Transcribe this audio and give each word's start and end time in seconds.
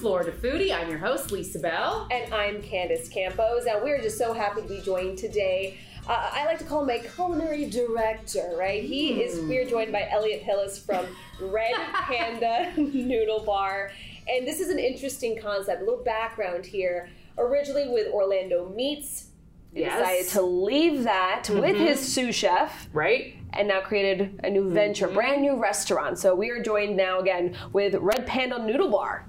Florida 0.00 0.32
Foodie. 0.32 0.72
I'm 0.74 0.88
your 0.88 0.98
host, 0.98 1.30
Lisa 1.30 1.58
Bell. 1.58 2.08
And 2.10 2.32
I'm 2.32 2.62
Candace 2.62 3.06
Campos, 3.08 3.66
and 3.66 3.82
we're 3.82 4.00
just 4.00 4.16
so 4.16 4.32
happy 4.32 4.62
to 4.62 4.66
be 4.68 4.80
joined 4.80 5.18
today. 5.18 5.76
Uh, 6.08 6.30
I 6.32 6.46
like 6.46 6.58
to 6.58 6.64
call 6.64 6.80
him 6.80 6.86
my 6.86 6.98
culinary 7.14 7.66
director, 7.68 8.54
right? 8.58 8.82
He 8.82 9.12
Hmm. 9.14 9.20
is, 9.20 9.40
we're 9.42 9.66
joined 9.66 9.92
by 9.92 10.08
Elliot 10.10 10.40
Hillis 10.42 10.78
from 10.78 11.04
Red 11.40 11.74
Panda 11.94 12.72
Noodle 12.80 13.40
Bar. 13.44 13.90
And 14.26 14.46
this 14.46 14.60
is 14.60 14.70
an 14.70 14.78
interesting 14.78 15.38
concept, 15.38 15.82
a 15.82 15.84
little 15.84 16.02
background 16.02 16.64
here. 16.64 17.10
Originally 17.36 17.88
with 17.88 18.08
Orlando 18.12 18.70
Meats, 18.74 19.26
he 19.74 19.80
Yes. 19.80 19.98
decided 19.98 20.28
to 20.32 20.42
leave 20.42 21.04
that 21.04 21.44
with 21.50 21.62
Mm-hmm. 21.76 21.84
his 21.84 22.00
sous 22.12 22.34
chef 22.34 22.88
Right? 22.94 23.34
and 23.52 23.68
now 23.68 23.80
created 23.80 24.40
a 24.44 24.48
new 24.50 24.70
venture, 24.70 25.06
Mm-hmm. 25.06 25.14
brand 25.14 25.42
new 25.42 25.56
restaurant. 25.56 26.18
So 26.18 26.34
we 26.34 26.48
are 26.50 26.62
joined 26.62 26.96
now 26.96 27.20
again 27.20 27.54
with 27.74 27.94
Red 27.96 28.26
Panda 28.26 28.58
Noodle 28.64 28.88
Bar. 28.90 29.26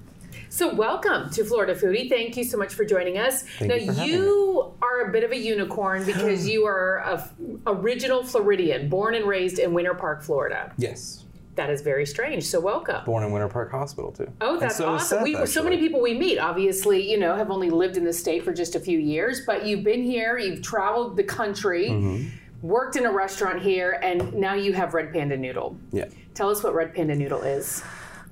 So, 0.52 0.74
welcome 0.74 1.30
to 1.30 1.44
Florida 1.46 1.74
Foodie. 1.74 2.10
Thank 2.10 2.36
you 2.36 2.44
so 2.44 2.58
much 2.58 2.74
for 2.74 2.84
joining 2.84 3.16
us. 3.16 3.42
Thank 3.58 3.70
now, 3.86 4.04
you 4.04 4.12
you 4.12 4.74
are 4.82 5.08
a 5.08 5.10
bit 5.10 5.24
of 5.24 5.32
a 5.32 5.36
unicorn 5.36 6.04
because 6.04 6.46
you 6.52 6.66
are 6.66 6.98
a 6.98 7.14
f- 7.14 7.32
original 7.66 8.22
Floridian, 8.22 8.90
born 8.90 9.14
and 9.14 9.24
raised 9.24 9.58
in 9.58 9.72
Winter 9.72 9.94
Park, 9.94 10.22
Florida. 10.22 10.70
Yes. 10.76 11.24
That 11.54 11.70
is 11.70 11.80
very 11.80 12.04
strange. 12.04 12.44
So, 12.44 12.60
welcome. 12.60 13.02
Born 13.06 13.24
in 13.24 13.32
Winter 13.32 13.48
Park 13.48 13.70
Hospital 13.70 14.12
too. 14.12 14.30
Oh, 14.42 14.58
that's 14.60 14.76
so 14.76 14.90
awesome. 14.90 15.20
Seth, 15.20 15.24
we, 15.24 15.46
so 15.46 15.62
many 15.62 15.78
people 15.78 16.02
we 16.02 16.12
meet, 16.18 16.38
obviously, 16.38 17.10
you 17.10 17.18
know, 17.18 17.34
have 17.34 17.50
only 17.50 17.70
lived 17.70 17.96
in 17.96 18.04
the 18.04 18.12
state 18.12 18.44
for 18.44 18.52
just 18.52 18.74
a 18.74 18.80
few 18.80 18.98
years, 18.98 19.46
but 19.46 19.64
you've 19.64 19.84
been 19.84 20.02
here, 20.02 20.36
you've 20.36 20.60
traveled 20.60 21.16
the 21.16 21.24
country, 21.24 21.88
Mm-hmm. 21.88 22.28
worked 22.68 22.96
in 22.96 23.06
a 23.06 23.10
restaurant 23.10 23.62
here, 23.62 23.98
and 24.02 24.34
now 24.34 24.52
you 24.52 24.74
have 24.74 24.92
Red 24.92 25.14
Panda 25.14 25.38
Noodle. 25.38 25.78
Yeah. 25.92 26.08
Tell 26.34 26.50
us 26.50 26.62
what 26.62 26.74
Red 26.74 26.94
Panda 26.94 27.14
Noodle 27.14 27.40
is. 27.40 27.82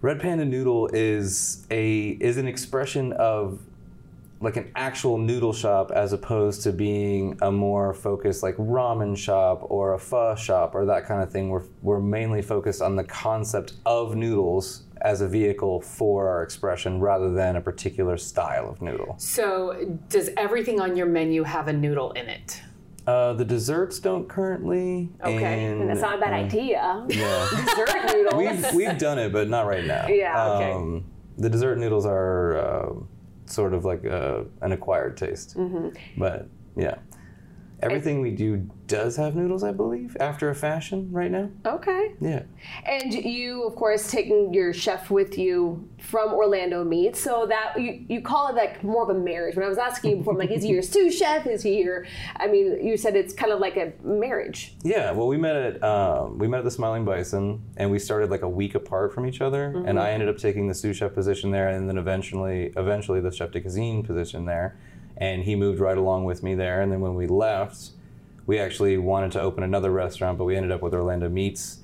Red 0.02 0.18
Panda 0.20 0.46
Noodle 0.46 0.88
is 0.94 1.66
a 1.70 2.16
is 2.20 2.38
an 2.38 2.48
expression 2.48 3.12
of 3.12 3.60
like 4.40 4.56
an 4.56 4.72
actual 4.74 5.18
noodle 5.18 5.52
shop 5.52 5.90
as 5.90 6.14
opposed 6.14 6.62
to 6.62 6.72
being 6.72 7.36
a 7.42 7.52
more 7.52 7.92
focused 7.92 8.42
like 8.42 8.56
ramen 8.56 9.14
shop 9.14 9.60
or 9.64 9.92
a 9.92 9.98
pho 9.98 10.34
shop 10.34 10.74
or 10.74 10.86
that 10.86 11.04
kind 11.04 11.22
of 11.22 11.30
thing. 11.30 11.50
We're 11.50 11.64
we're 11.82 12.00
mainly 12.00 12.40
focused 12.40 12.80
on 12.80 12.96
the 12.96 13.04
concept 13.04 13.74
of 13.84 14.16
noodles 14.16 14.84
as 15.02 15.20
a 15.20 15.28
vehicle 15.28 15.82
for 15.82 16.28
our 16.28 16.42
expression 16.42 16.98
rather 16.98 17.30
than 17.30 17.56
a 17.56 17.60
particular 17.60 18.16
style 18.16 18.70
of 18.70 18.80
noodle. 18.80 19.16
So, 19.18 19.98
does 20.08 20.30
everything 20.36 20.80
on 20.80 20.96
your 20.96 21.06
menu 21.06 21.42
have 21.42 21.68
a 21.68 21.72
noodle 21.74 22.12
in 22.12 22.28
it? 22.28 22.62
Uh, 23.06 23.32
the 23.32 23.44
desserts 23.44 23.98
don't 23.98 24.28
currently. 24.28 25.08
Okay. 25.24 25.64
And, 25.66 25.80
And 25.82 25.90
that's 25.90 26.00
not 26.02 26.16
a 26.18 26.20
bad 26.20 26.32
uh, 26.32 26.36
idea. 26.46 27.06
Yeah. 27.08 27.48
Dessert 27.66 28.14
noodles. 28.14 28.34
we've 28.36 28.74
we've 28.74 28.98
done 28.98 29.18
it, 29.18 29.32
but 29.32 29.48
not 29.48 29.66
right 29.66 29.84
now. 29.84 30.06
Yeah, 30.08 30.48
okay. 30.52 30.72
Um, 30.72 31.04
the 31.38 31.48
dessert 31.48 31.76
noodles 31.78 32.04
are 32.06 32.58
uh, 32.58 32.92
sort 33.46 33.72
of 33.74 33.84
like 33.84 34.05
uh 34.05 34.42
an 34.60 34.72
acquired 34.72 35.16
taste, 35.16 35.56
Mm-hmm. 35.56 35.89
but 36.20 36.46
yeah, 36.77 36.96
everything 37.83 38.20
we 38.20 38.30
do 38.30 38.68
does 38.86 39.17
have 39.17 39.36
noodles, 39.36 39.63
I 39.63 39.73
believe, 39.73 40.17
after 40.18 40.51
a 40.51 40.55
fashion 40.55 41.08
right 41.13 41.30
now. 41.30 41.48
Okay. 41.64 42.14
Yeah. 42.20 42.42
And 42.85 43.14
you, 43.14 43.63
of 43.63 43.77
course, 43.77 44.11
taking 44.11 44.52
your 44.52 44.73
chef 44.73 45.11
with 45.11 45.39
you 45.39 45.89
from 45.98 46.33
Orlando 46.33 46.83
Meats, 46.83 47.20
so 47.20 47.46
that 47.46 47.80
you, 47.80 48.05
you 48.08 48.20
call 48.20 48.48
it 48.48 48.57
like 48.57 48.83
more 48.83 49.02
of 49.02 49.17
a 49.17 49.19
marriage. 49.19 49.55
When 49.55 49.64
I 49.64 49.69
was 49.69 49.79
asking 49.79 50.11
you 50.11 50.17
before, 50.19 50.33
I'm 50.33 50.39
like, 50.39 50.51
is 50.51 50.64
he 50.64 50.70
your 50.70 50.83
sous 50.95 51.17
chef? 51.17 51.46
Is 51.46 51.63
he 51.63 51.80
your? 51.83 52.07
I 52.36 52.48
mean, 52.48 52.85
you 52.85 52.96
said 52.96 53.14
it's 53.14 53.33
kind 53.33 53.52
of 53.52 53.61
like 53.61 53.77
a 53.77 53.92
marriage. 54.02 54.74
Yeah, 54.83 55.13
well, 55.13 55.29
we 55.29 55.36
met 55.36 55.57
at 55.57 55.85
um, 55.85 56.39
we 56.39 56.48
met 56.48 56.58
at 56.58 56.64
the 56.64 56.70
Smiling 56.70 57.05
Bison, 57.05 57.63
and 57.77 57.90
we 57.90 57.98
started 57.98 58.30
like 58.30 58.42
a 58.42 58.48
week 58.48 58.74
apart 58.74 59.14
from 59.14 59.27
each 59.27 59.40
other. 59.40 59.83
And 59.86 59.98
I 59.98 60.11
ended 60.11 60.29
up 60.29 60.36
taking 60.36 60.67
the 60.67 60.74
sous 60.74 60.96
chef 60.96 61.14
position 61.14 61.51
there, 61.51 61.69
and 61.69 61.89
then 61.89 61.96
eventually, 61.98 62.73
eventually 62.77 63.20
the 63.20 63.30
chef 63.30 63.52
de 63.52 63.61
cuisine 63.61 64.02
position 64.02 64.45
there. 64.46 64.79
And 65.20 65.45
he 65.45 65.55
moved 65.55 65.79
right 65.79 65.98
along 65.98 66.25
with 66.25 66.42
me 66.42 66.55
there. 66.55 66.81
And 66.81 66.91
then 66.91 67.01
when 67.01 67.14
we 67.14 67.27
left, 67.27 67.91
we 68.47 68.58
actually 68.58 68.98
wanted 68.98 69.31
to 69.33 69.41
open 69.41 69.63
another 69.63 69.92
restaurant, 69.92 70.39
but 70.39 70.45
we 70.45 70.57
ended 70.57 70.73
up 70.73 70.83
with 70.83 70.92
Orlando 70.92 71.29
Meats, 71.29 71.79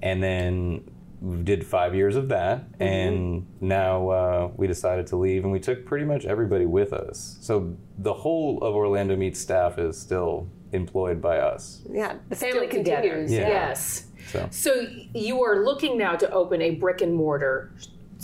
and 0.00 0.22
then 0.22 0.88
we 1.20 1.42
did 1.42 1.66
five 1.66 1.94
years 1.94 2.14
of 2.14 2.28
that. 2.28 2.64
And 2.78 3.46
now 3.60 4.08
uh, 4.10 4.50
we 4.56 4.66
decided 4.66 5.06
to 5.08 5.16
leave, 5.16 5.42
and 5.42 5.52
we 5.52 5.58
took 5.58 5.86
pretty 5.86 6.04
much 6.04 6.24
everybody 6.24 6.66
with 6.66 6.92
us. 6.92 7.38
So 7.40 7.76
the 7.98 8.12
whole 8.12 8.62
of 8.62 8.74
Orlando 8.74 9.16
Meats 9.16 9.40
staff 9.40 9.78
is 9.78 9.98
still 9.98 10.46
employed 10.72 11.22
by 11.22 11.38
us. 11.38 11.82
Yeah, 11.90 12.16
the 12.28 12.36
family 12.36 12.66
continues. 12.68 13.32
Yeah. 13.32 13.48
Yes. 13.48 14.06
So. 14.30 14.48
So 14.50 14.86
you 15.14 15.42
are 15.42 15.64
looking 15.64 15.98
now 15.98 16.16
to 16.16 16.30
open 16.30 16.62
a 16.62 16.72
brick 16.72 17.00
and 17.00 17.14
mortar 17.14 17.72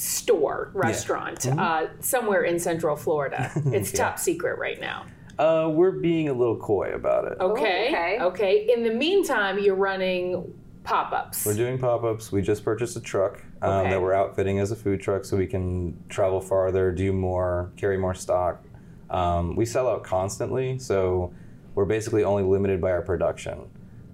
store 0.01 0.71
restaurant 0.75 1.41
Mm-hmm. 1.41 1.59
uh, 1.59 1.87
somewhere 2.01 2.43
in 2.43 2.59
Central 2.59 2.97
Florida. 2.97 3.51
It's 3.73 3.93
top 3.93 4.19
secret 4.19 4.59
right 4.59 4.81
now. 4.81 5.07
Uh, 5.39 5.69
we're 5.71 5.91
being 5.93 6.29
a 6.29 6.33
little 6.35 6.57
coy 6.57 6.91
about 6.95 7.31
it. 7.31 7.39
Okay. 7.41 7.89
okay. 7.89 8.19
Okay. 8.21 8.73
In 8.75 8.83
the 8.83 8.91
meantime, 8.93 9.59
you're 9.59 9.75
running 9.75 10.53
pop-ups. 10.85 11.47
We're 11.47 11.55
doing 11.55 11.79
pop-ups. 11.79 12.31
We 12.33 12.43
just 12.43 12.65
purchased 12.65 12.97
a 12.97 13.01
truck 13.01 13.43
um, 13.63 13.71
Okay. 13.73 13.91
that 13.91 14.01
we're 14.03 14.13
outfitting 14.15 14.59
as 14.59 14.71
a 14.71 14.77
food 14.77 15.01
truck, 15.01 15.25
so 15.25 15.37
we 15.37 15.47
can 15.47 15.97
travel 16.09 16.41
farther, 16.41 16.91
do 16.93 17.13
more, 17.13 17.71
carry 17.77 17.97
more 17.99 18.15
stock. 18.15 18.63
Um, 19.11 19.57
we 19.57 19.65
sell 19.67 19.89
out 19.89 20.03
constantly, 20.05 20.79
so 20.79 21.33
we're 21.75 21.85
basically 21.87 22.23
only 22.25 22.43
limited 22.43 22.81
by 22.81 22.91
our 22.91 23.03
production. 23.03 23.69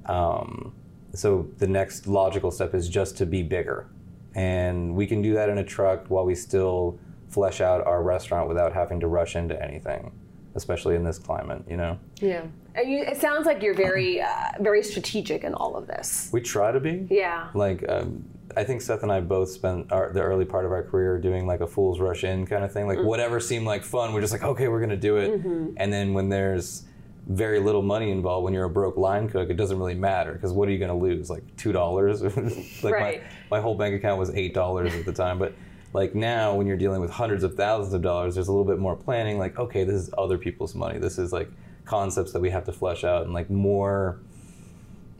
Um, 0.06 0.74
so 1.12 1.48
the 1.58 1.66
next 1.66 2.06
logical 2.06 2.50
step 2.50 2.74
is 2.74 2.88
just 2.88 3.16
to 3.18 3.26
be 3.26 3.42
bigger, 3.42 3.88
and 4.36 4.94
we 4.94 5.06
can 5.06 5.20
do 5.22 5.34
that 5.34 5.48
in 5.48 5.58
a 5.58 5.64
truck 5.64 6.06
while 6.08 6.24
we 6.24 6.36
still 6.36 7.00
flesh 7.28 7.60
out 7.60 7.84
our 7.86 8.02
restaurant 8.04 8.46
without 8.48 8.72
having 8.72 9.00
to 9.00 9.08
rush 9.08 9.34
into 9.34 9.60
anything, 9.60 10.12
especially 10.54 10.94
in 10.94 11.02
this 11.02 11.18
climate. 11.18 11.64
You 11.68 11.78
know. 11.78 11.98
Yeah. 12.20 12.44
And 12.76 12.90
you, 12.90 12.98
it 13.02 13.16
sounds 13.16 13.46
like 13.46 13.62
you're 13.62 13.74
very, 13.74 14.20
uh, 14.20 14.50
very 14.60 14.82
strategic 14.82 15.42
in 15.42 15.54
all 15.54 15.76
of 15.76 15.86
this. 15.86 16.28
We 16.30 16.42
try 16.42 16.70
to 16.70 16.78
be. 16.78 17.06
Yeah. 17.10 17.48
Like, 17.54 17.82
um, 17.88 18.22
I 18.54 18.64
think 18.64 18.82
Seth 18.82 19.02
and 19.02 19.10
I 19.10 19.20
both 19.20 19.48
spent 19.48 19.90
our, 19.90 20.12
the 20.12 20.20
early 20.20 20.44
part 20.44 20.66
of 20.66 20.72
our 20.72 20.82
career 20.82 21.18
doing 21.18 21.46
like 21.46 21.60
a 21.60 21.66
fool's 21.66 22.00
rush 22.00 22.22
in 22.22 22.46
kind 22.46 22.62
of 22.64 22.72
thing. 22.72 22.86
Like, 22.86 22.98
whatever 22.98 23.40
seemed 23.40 23.66
like 23.66 23.82
fun, 23.82 24.12
we're 24.12 24.20
just 24.20 24.32
like, 24.32 24.44
okay, 24.44 24.68
we're 24.68 24.80
gonna 24.80 24.96
do 24.96 25.16
it. 25.16 25.30
And 25.78 25.90
then 25.90 26.12
when 26.12 26.28
there's 26.28 26.84
very 27.26 27.58
little 27.60 27.82
money 27.82 28.10
involved, 28.10 28.44
when 28.44 28.54
you're 28.54 28.64
a 28.64 28.70
broke 28.70 28.96
line 28.96 29.28
cook, 29.28 29.50
it 29.50 29.56
doesn't 29.56 29.78
really 29.78 29.94
matter 29.94 30.32
because 30.32 30.52
what 30.52 30.68
are 30.68 30.72
you 30.72 30.78
gonna 30.78 30.96
lose? 30.96 31.28
Like 31.28 31.42
two 31.56 31.72
dollars? 31.72 32.22
like 32.82 32.94
Right. 32.94 33.22
my 33.50 33.56
my 33.58 33.60
whole 33.60 33.74
bank 33.74 33.94
account 33.94 34.18
was 34.18 34.30
eight 34.30 34.54
dollars 34.54 34.94
at 34.94 35.04
the 35.04 35.12
time, 35.12 35.38
but. 35.38 35.54
Like 35.92 36.14
now, 36.14 36.54
when 36.54 36.66
you're 36.66 36.76
dealing 36.76 37.00
with 37.00 37.10
hundreds 37.10 37.42
of 37.42 37.54
thousands 37.54 37.94
of 37.94 38.02
dollars, 38.02 38.34
there's 38.34 38.48
a 38.48 38.52
little 38.52 38.66
bit 38.66 38.78
more 38.78 38.94
planning. 38.96 39.38
Like, 39.38 39.58
okay, 39.58 39.82
this 39.84 39.94
is 39.94 40.10
other 40.18 40.36
people's 40.36 40.74
money. 40.74 40.98
This 40.98 41.16
is 41.16 41.32
like 41.32 41.48
concepts 41.86 42.32
that 42.32 42.40
we 42.40 42.50
have 42.50 42.64
to 42.64 42.72
flesh 42.72 43.02
out 43.02 43.24
and 43.24 43.32
like 43.32 43.48
more 43.48 44.18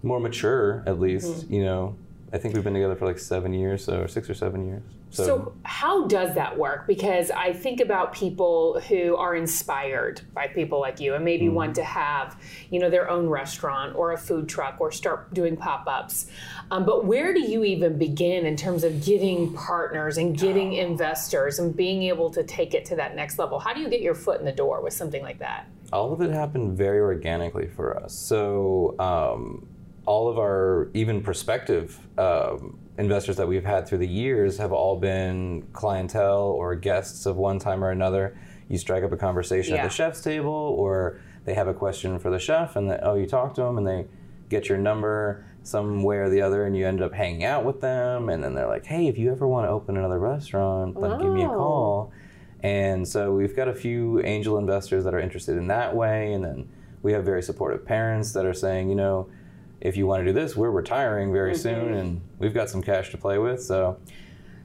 more 0.03 0.21
mature 0.21 0.83
at 0.87 1.01
least 1.01 1.29
Mm-hmm. 1.29 1.55
you 1.55 1.65
know 1.65 1.97
i 2.33 2.37
think 2.39 2.55
we've 2.55 2.65
been 2.65 2.75
together 2.75 2.97
for 2.97 3.07
like 3.07 3.19
seven 3.19 3.55
years 3.55 3.85
so 3.85 4.01
or 4.03 4.09
six 4.09 4.29
or 4.29 4.35
seven 4.35 4.67
years 4.67 4.83
so, 5.17 5.25
So, 5.25 5.53
how 5.65 6.07
does 6.07 6.35
that 6.35 6.57
work? 6.57 6.87
Because 6.87 7.31
I 7.31 7.53
think 7.53 7.81
about 7.81 8.13
people 8.13 8.81
who 8.89 9.17
are 9.17 9.35
inspired 9.35 10.21
by 10.35 10.47
people 10.47 10.81
like 10.81 11.01
you 11.01 11.15
and 11.15 11.25
maybe 11.25 11.49
want 11.49 11.75
to 11.77 11.85
have, 11.85 12.41
you 12.71 12.79
know, 12.79 12.91
their 12.91 13.09
own 13.11 13.29
restaurant 13.29 13.97
or 13.97 14.13
a 14.13 14.19
food 14.19 14.49
truck 14.49 14.77
or 14.81 14.93
start 14.93 15.33
doing 15.35 15.57
pop-ups. 15.57 16.27
Um, 16.71 16.85
but 16.85 17.05
where 17.05 17.33
do 17.33 17.41
you 17.41 17.65
even 17.65 17.99
begin 17.99 18.47
in 18.47 18.57
terms 18.57 18.85
of 18.85 19.05
getting 19.05 19.53
partners 19.55 20.19
and 20.19 20.37
getting 20.37 20.75
investors 20.75 21.59
and 21.59 21.75
being 21.75 22.03
able 22.05 22.31
to 22.31 22.45
take 22.45 22.75
it 22.75 22.85
to 22.87 22.97
that 22.97 23.17
next 23.17 23.39
level? 23.39 23.59
How 23.59 23.73
do 23.73 23.81
you 23.81 23.89
get 23.89 24.01
your 24.01 24.15
foot 24.15 24.39
in 24.41 24.47
the 24.47 24.53
door 24.53 24.83
with 24.83 24.93
something 24.93 25.23
like 25.23 25.39
that? 25.39 25.67
all 25.93 26.13
of 26.13 26.21
it 26.21 26.31
happened 26.31 26.77
very 26.77 27.01
organically 27.01 27.67
for 27.67 27.97
us 27.97 28.15
so 28.15 28.95
um, 28.99 29.67
all 30.05 30.29
of 30.29 30.39
our 30.39 30.89
even 30.95 31.23
prospective 31.23 31.99
um, 32.19 32.79
investors 32.99 33.37
that 33.37 33.47
we've 33.47 33.65
had 33.65 33.87
through 33.87 33.99
the 33.99 34.09
years 34.09 34.59
have 34.59 34.73
all 34.73 34.97
been 34.97 35.63
clientele 35.73 36.43
or 36.43 36.75
guests 36.75 37.27
of 37.27 37.37
one 37.37 37.59
time 37.59 37.85
or 37.85 37.91
another 37.91 38.37
you 38.69 38.79
strike 38.79 39.05
up 39.05 39.13
a 39.13 39.17
conversation 39.17 39.75
Yeah. 39.75 39.83
at 39.83 39.91
the 39.91 39.95
chef's 39.95 40.21
table 40.21 40.51
or 40.79 41.21
they 41.45 41.55
have 41.55 41.69
a 41.69 41.75
question 41.75 42.19
for 42.19 42.31
the 42.31 42.39
chef 42.39 42.75
and 42.77 42.99
oh 43.03 43.15
you 43.15 43.27
talk 43.27 43.55
to 43.55 43.63
them 43.63 43.79
and 43.79 43.87
they 43.87 44.07
get 44.49 44.69
your 44.69 44.79
number 44.79 45.45
some 45.63 46.05
way 46.05 46.19
or 46.19 46.29
the 46.29 46.41
other, 46.41 46.65
and 46.65 46.77
you 46.77 46.87
end 46.87 47.03
up 47.03 47.13
hanging 47.13 47.43
out 47.43 47.65
with 47.65 47.81
them, 47.81 48.29
and 48.29 48.43
then 48.43 48.55
they're 48.55 48.69
like, 48.69 48.87
"Hey, 48.87 49.09
if 49.09 49.19
you 49.19 49.33
ever 49.33 49.49
want 49.49 49.67
to 49.67 49.71
open 49.71 49.97
another 49.97 50.19
restaurant, 50.21 50.99
like 50.99 51.21
give 51.21 51.33
me 51.33 51.43
a 51.43 51.49
call." 51.49 52.13
And 52.63 53.07
so 53.07 53.33
we've 53.35 53.55
got 53.57 53.67
a 53.67 53.75
few 53.75 54.21
angel 54.23 54.59
investors 54.59 55.03
that 55.05 55.13
are 55.13 55.19
interested 55.19 55.57
in 55.57 55.67
that 55.67 55.95
way, 55.95 56.33
and 56.33 56.45
then 56.45 56.69
we 57.03 57.13
have 57.13 57.25
very 57.25 57.43
supportive 57.43 57.85
parents 57.85 58.33
that 58.35 58.47
are 58.47 58.55
saying, 58.55 58.89
you 58.89 58.95
know, 58.95 59.29
if 59.87 59.97
you 59.97 60.07
want 60.07 60.21
to 60.23 60.27
do 60.27 60.33
this, 60.33 60.57
we're 60.57 60.71
retiring 60.71 61.33
very 61.33 61.55
soon, 61.55 61.95
and 61.95 62.21
we've 62.39 62.55
got 62.55 62.69
some 62.69 62.83
cash 62.83 63.11
to 63.11 63.17
play 63.19 63.39
with, 63.39 63.63
so. 63.63 63.99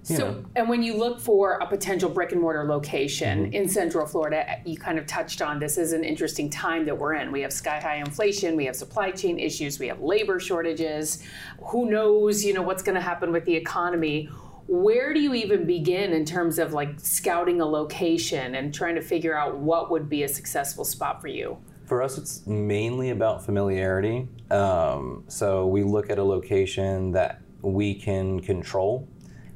So, 0.04 0.32
know. 0.32 0.46
and 0.56 0.68
when 0.68 0.82
you 0.82 0.98
look 0.98 1.20
for 1.20 1.60
a 1.60 1.68
potential 1.68 2.10
brick 2.10 2.32
and 2.32 2.42
mortar 2.42 2.64
location 2.64 3.46
Mm-hmm. 3.46 3.54
in 3.54 3.70
Central 3.70 4.08
Florida, 4.08 4.60
you 4.66 4.76
kind 4.76 4.98
of 4.98 5.06
touched 5.06 5.44
on 5.44 5.60
this 5.60 5.78
is 5.78 5.94
an 5.94 6.04
interesting 6.04 6.50
time 6.50 6.86
that 6.86 6.98
we're 6.98 7.14
in. 7.14 7.32
We 7.32 7.42
have 7.42 7.54
sky 7.54 7.80
high 7.80 7.98
inflation, 7.98 8.56
we 8.56 8.66
have 8.66 8.76
supply 8.76 9.12
chain 9.12 9.38
issues, 9.38 9.78
we 9.78 9.88
have 9.90 10.02
labor 10.02 10.40
shortages. 10.40 11.24
Who 11.66 11.88
knows, 11.88 12.44
you 12.44 12.54
know, 12.54 12.64
what's 12.64 12.82
going 12.82 12.96
to 12.96 13.02
happen 13.02 13.32
with 13.32 13.46
the 13.46 13.56
economy? 13.56 14.28
Where 14.66 15.14
do 15.14 15.20
you 15.20 15.36
even 15.36 15.68
begin 15.68 16.14
in 16.14 16.26
terms 16.26 16.58
of 16.58 16.74
like 16.74 17.00
scouting 17.00 17.62
a 17.62 17.66
location 17.66 18.56
and 18.56 18.74
trying 18.74 18.96
to 18.96 19.02
figure 19.02 19.38
out 19.38 19.60
what 19.60 19.92
would 19.92 20.10
be 20.10 20.24
a 20.24 20.28
successful 20.28 20.84
spot 20.84 21.22
for 21.22 21.28
you? 21.28 21.60
For 21.92 22.02
us, 22.02 22.18
it's 22.18 22.48
mainly 22.48 23.10
about 23.10 23.46
familiarity. 23.46 24.26
Um, 24.50 25.26
so 25.28 25.68
we 25.68 25.84
look 25.84 26.10
at 26.10 26.18
a 26.20 26.24
location 26.24 27.12
that 27.12 27.42
we 27.62 27.94
can 27.94 28.40
control 28.40 29.10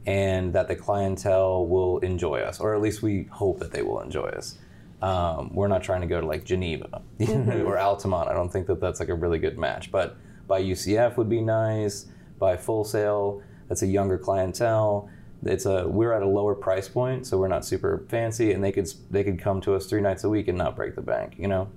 and 0.06 0.52
that 0.52 0.68
the 0.68 0.76
clientele 0.76 1.66
will 1.66 2.00
enjoy 2.00 2.42
us, 2.42 2.60
or 2.60 2.76
at 2.76 2.82
least 2.82 3.02
we 3.02 3.30
hope 3.32 3.60
that 3.60 3.72
they 3.72 3.84
will 3.84 4.02
enjoy 4.02 4.28
us. 4.28 4.58
Um, 5.02 5.56
we're 5.56 5.70
not 5.70 5.82
trying 5.82 6.02
to 6.02 6.08
go 6.08 6.20
to 6.20 6.28
like 6.28 6.44
Geneva 6.44 7.02
or 7.22 7.78
Altamonte. 7.78 8.28
I 8.28 8.34
don't 8.34 8.52
think 8.52 8.68
that 8.68 8.82
that's 8.82 9.00
like 9.00 9.08
a 9.08 9.16
really 9.16 9.40
good 9.40 9.58
match. 9.58 9.90
But 9.90 10.18
by 10.46 10.62
UCF 10.62 11.16
would 11.16 11.30
be 11.30 11.40
nice. 11.40 12.08
By 12.38 12.58
Full 12.58 12.84
Sail, 12.84 13.44
that's 13.70 13.82
a 13.82 13.88
younger 13.88 14.18
clientele. 14.18 15.10
It's 15.46 15.66
a 15.66 15.88
we're 15.88 16.12
at 16.12 16.22
a 16.22 16.28
lower 16.28 16.54
price 16.54 16.90
point, 16.90 17.28
so 17.28 17.38
we're 17.38 17.48
not 17.48 17.64
super 17.64 18.04
fancy, 18.10 18.52
and 18.52 18.62
they 18.62 18.74
could 18.74 18.92
they 19.10 19.24
could 19.24 19.40
come 19.40 19.62
to 19.62 19.74
us 19.74 19.86
three 19.86 20.02
nights 20.02 20.26
a 20.26 20.30
week 20.30 20.50
and 20.50 20.58
not 20.58 20.76
break 20.76 20.96
the 20.96 21.02
bank, 21.02 21.36
you 21.38 21.48
know. 21.48 21.70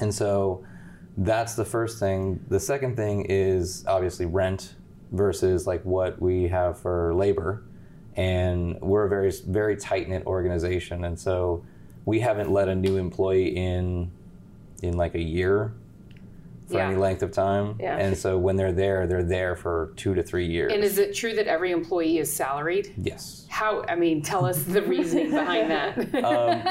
And 0.00 0.14
so 0.14 0.64
that's 1.16 1.54
the 1.54 1.64
first 1.64 1.98
thing. 1.98 2.44
The 2.48 2.60
second 2.60 2.96
thing 2.96 3.26
is 3.28 3.84
obviously 3.86 4.26
rent 4.26 4.74
versus 5.12 5.66
like 5.66 5.82
what 5.84 6.20
we 6.20 6.48
have 6.48 6.78
for 6.78 7.14
labor. 7.14 7.62
And 8.16 8.80
we're 8.80 9.04
a 9.04 9.08
very 9.08 9.30
very 9.46 9.76
tight 9.76 10.08
knit 10.08 10.24
organization, 10.26 11.04
and 11.04 11.18
so 11.18 11.62
we 12.06 12.20
haven't 12.20 12.50
let 12.50 12.66
a 12.68 12.74
new 12.74 12.96
employee 12.96 13.54
in 13.54 14.10
in 14.82 14.96
like 14.96 15.14
a 15.14 15.22
year 15.22 15.74
for 16.66 16.74
Yeah. 16.78 16.88
any 16.88 16.96
length 16.96 17.22
of 17.22 17.30
time. 17.30 17.76
Yeah. 17.78 17.96
And 17.96 18.16
so 18.16 18.36
when 18.38 18.56
they're 18.56 18.72
there, 18.72 19.06
they're 19.06 19.22
there 19.22 19.54
for 19.56 19.92
two 19.96 20.14
to 20.14 20.22
three 20.22 20.46
years. 20.46 20.72
And 20.72 20.82
is 20.82 20.98
it 20.98 21.14
true 21.14 21.34
that 21.34 21.46
every 21.46 21.70
employee 21.70 22.18
is 22.18 22.32
salaried? 22.32 22.92
yes. 22.96 23.46
How, 23.48 23.84
I 23.88 23.94
mean, 23.96 24.20
tell 24.22 24.44
us 24.44 24.62
the 24.64 24.82
reasoning 24.94 25.30
behind 25.30 25.70
that. 25.70 25.96
um, 26.24 26.62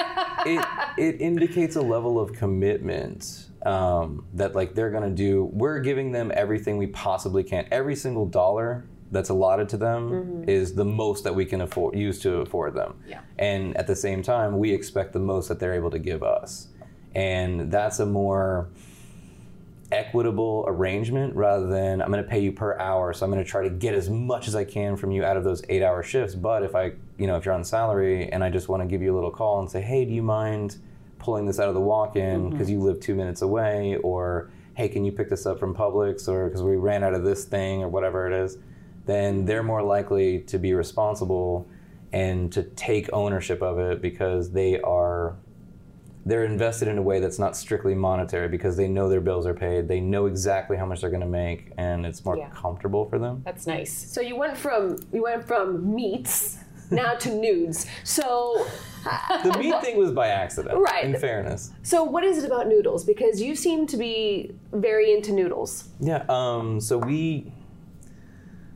it 0.45 0.65
it 0.97 1.21
indicates 1.21 1.75
a 1.77 1.81
level 1.81 2.19
of 2.19 2.33
commitment 2.33 3.47
um, 3.65 4.25
that 4.33 4.53
like 4.53 4.75
they're 4.75 4.91
gonna 4.91 5.09
do. 5.09 5.45
We're 5.53 5.79
giving 5.79 6.11
them 6.11 6.31
everything 6.35 6.77
we 6.77 6.87
possibly 6.87 7.43
can. 7.43 7.65
Every 7.71 7.95
single 7.95 8.25
dollar 8.27 8.85
that's 9.11 9.29
allotted 9.29 9.69
to 9.69 9.77
them 9.77 10.43
is 10.47 10.75
the 10.75 10.85
most 10.85 11.23
that 11.23 11.33
we 11.33 11.45
can 11.45 11.61
afford 11.61 11.95
use 11.95 12.19
to 12.21 12.37
afford 12.41 12.75
them. 12.75 12.95
Yeah. 13.07 13.21
And 13.39 13.75
at 13.77 13.87
the 13.87 13.95
same 13.95 14.21
time, 14.21 14.59
we 14.59 14.71
expect 14.71 15.13
the 15.13 15.19
most 15.19 15.47
that 15.47 15.59
they're 15.59 15.73
able 15.73 15.91
to 15.91 15.99
give 15.99 16.21
us, 16.21 16.67
and 17.15 17.71
that's 17.71 17.99
a 17.99 18.05
more 18.05 18.69
equitable 19.91 20.65
arrangement 20.67 21.35
rather 21.35 21.67
than 21.67 22.01
I'm 22.01 22.11
going 22.11 22.23
to 22.23 22.29
pay 22.29 22.39
you 22.39 22.51
per 22.51 22.77
hour, 22.77 23.13
so 23.13 23.25
I'm 23.25 23.31
going 23.31 23.43
to 23.43 23.49
try 23.49 23.63
to 23.63 23.69
get 23.69 23.93
as 23.93 24.09
much 24.09 24.47
as 24.47 24.55
I 24.55 24.63
can 24.63 24.95
from 24.95 25.11
you 25.11 25.23
out 25.23 25.37
of 25.37 25.43
those 25.43 25.63
eight 25.69 25.83
hour 25.83 26.01
shifts. 26.03 26.35
But 26.35 26.63
if 26.63 26.75
I, 26.75 26.93
you 27.17 27.27
know, 27.27 27.37
if 27.37 27.45
you're 27.45 27.53
on 27.53 27.63
salary 27.63 28.29
and 28.31 28.43
I 28.43 28.49
just 28.49 28.67
want 28.67 28.81
to 28.81 28.87
give 28.87 29.01
you 29.01 29.13
a 29.13 29.15
little 29.15 29.31
call 29.31 29.59
and 29.59 29.69
say, 29.69 29.81
hey, 29.81 30.05
do 30.05 30.13
you 30.13 30.23
mind 30.23 30.77
pulling 31.19 31.45
this 31.45 31.59
out 31.59 31.67
of 31.67 31.75
the 31.75 31.81
walk 31.81 32.15
in 32.15 32.49
because 32.49 32.67
mm-hmm. 32.67 32.79
you 32.79 32.83
live 32.83 32.99
two 32.99 33.15
minutes 33.15 33.41
away? 33.41 33.97
Or, 33.97 34.49
hey, 34.75 34.89
can 34.89 35.05
you 35.05 35.11
pick 35.11 35.29
this 35.29 35.45
up 35.45 35.59
from 35.59 35.75
Publix? 35.75 36.27
Or 36.27 36.47
because 36.47 36.63
we 36.63 36.75
ran 36.75 37.03
out 37.03 37.13
of 37.13 37.23
this 37.23 37.45
thing 37.45 37.83
or 37.83 37.87
whatever 37.87 38.27
it 38.27 38.33
is, 38.33 38.57
then 39.05 39.45
they're 39.45 39.63
more 39.63 39.83
likely 39.83 40.39
to 40.41 40.57
be 40.57 40.73
responsible 40.73 41.67
and 42.11 42.51
to 42.53 42.63
take 42.63 43.09
ownership 43.13 43.61
of 43.61 43.77
it 43.77 44.01
because 44.01 44.51
they 44.51 44.79
are 44.81 45.35
they're 46.25 46.43
invested 46.45 46.87
in 46.87 46.97
a 46.97 47.01
way 47.01 47.19
that's 47.19 47.37
not 47.39 47.55
strictly 47.55 47.93
monetary 47.93 48.47
because 48.47 48.75
they 48.75 48.87
know 48.87 49.07
their 49.09 49.21
bills 49.21 49.45
are 49.45 49.53
paid. 49.53 49.87
They 49.87 49.99
know 49.99 50.25
exactly 50.25 50.75
how 50.75 50.85
much 50.85 51.01
they're 51.01 51.09
going 51.11 51.21
to 51.21 51.27
make, 51.27 51.71
and 51.77 52.05
it's 52.05 52.25
more 52.25 52.37
Yeah. 52.37 52.49
comfortable 52.49 53.07
for 53.09 53.19
them. 53.19 53.41
That's 53.45 53.67
nice. 53.67 53.91
So 53.93 54.21
you 54.21 54.35
went 54.35 54.57
from 54.57 54.97
you 55.13 55.23
went 55.23 55.45
from 55.45 55.93
meats 55.93 56.57
now 56.91 57.13
to 57.15 57.29
nudes. 57.33 57.85
So 58.03 58.65
The 59.43 59.55
meat 59.59 59.79
thing 59.81 59.97
was 59.97 60.11
by 60.11 60.29
accident, 60.29 60.79
Right. 60.79 61.05
In 61.05 61.15
fairness, 61.19 61.71
so 61.83 62.03
what 62.03 62.23
is 62.23 62.39
it 62.39 62.45
about 62.45 62.67
noodles? 62.67 63.03
Because 63.05 63.39
you 63.39 63.55
seem 63.55 63.85
to 63.87 63.97
be 63.97 64.55
very 64.71 65.13
into 65.13 65.31
noodles. 65.31 65.89
yeah. 65.99 66.23
Um, 66.27 66.79
so 66.81 66.97
we 66.97 67.51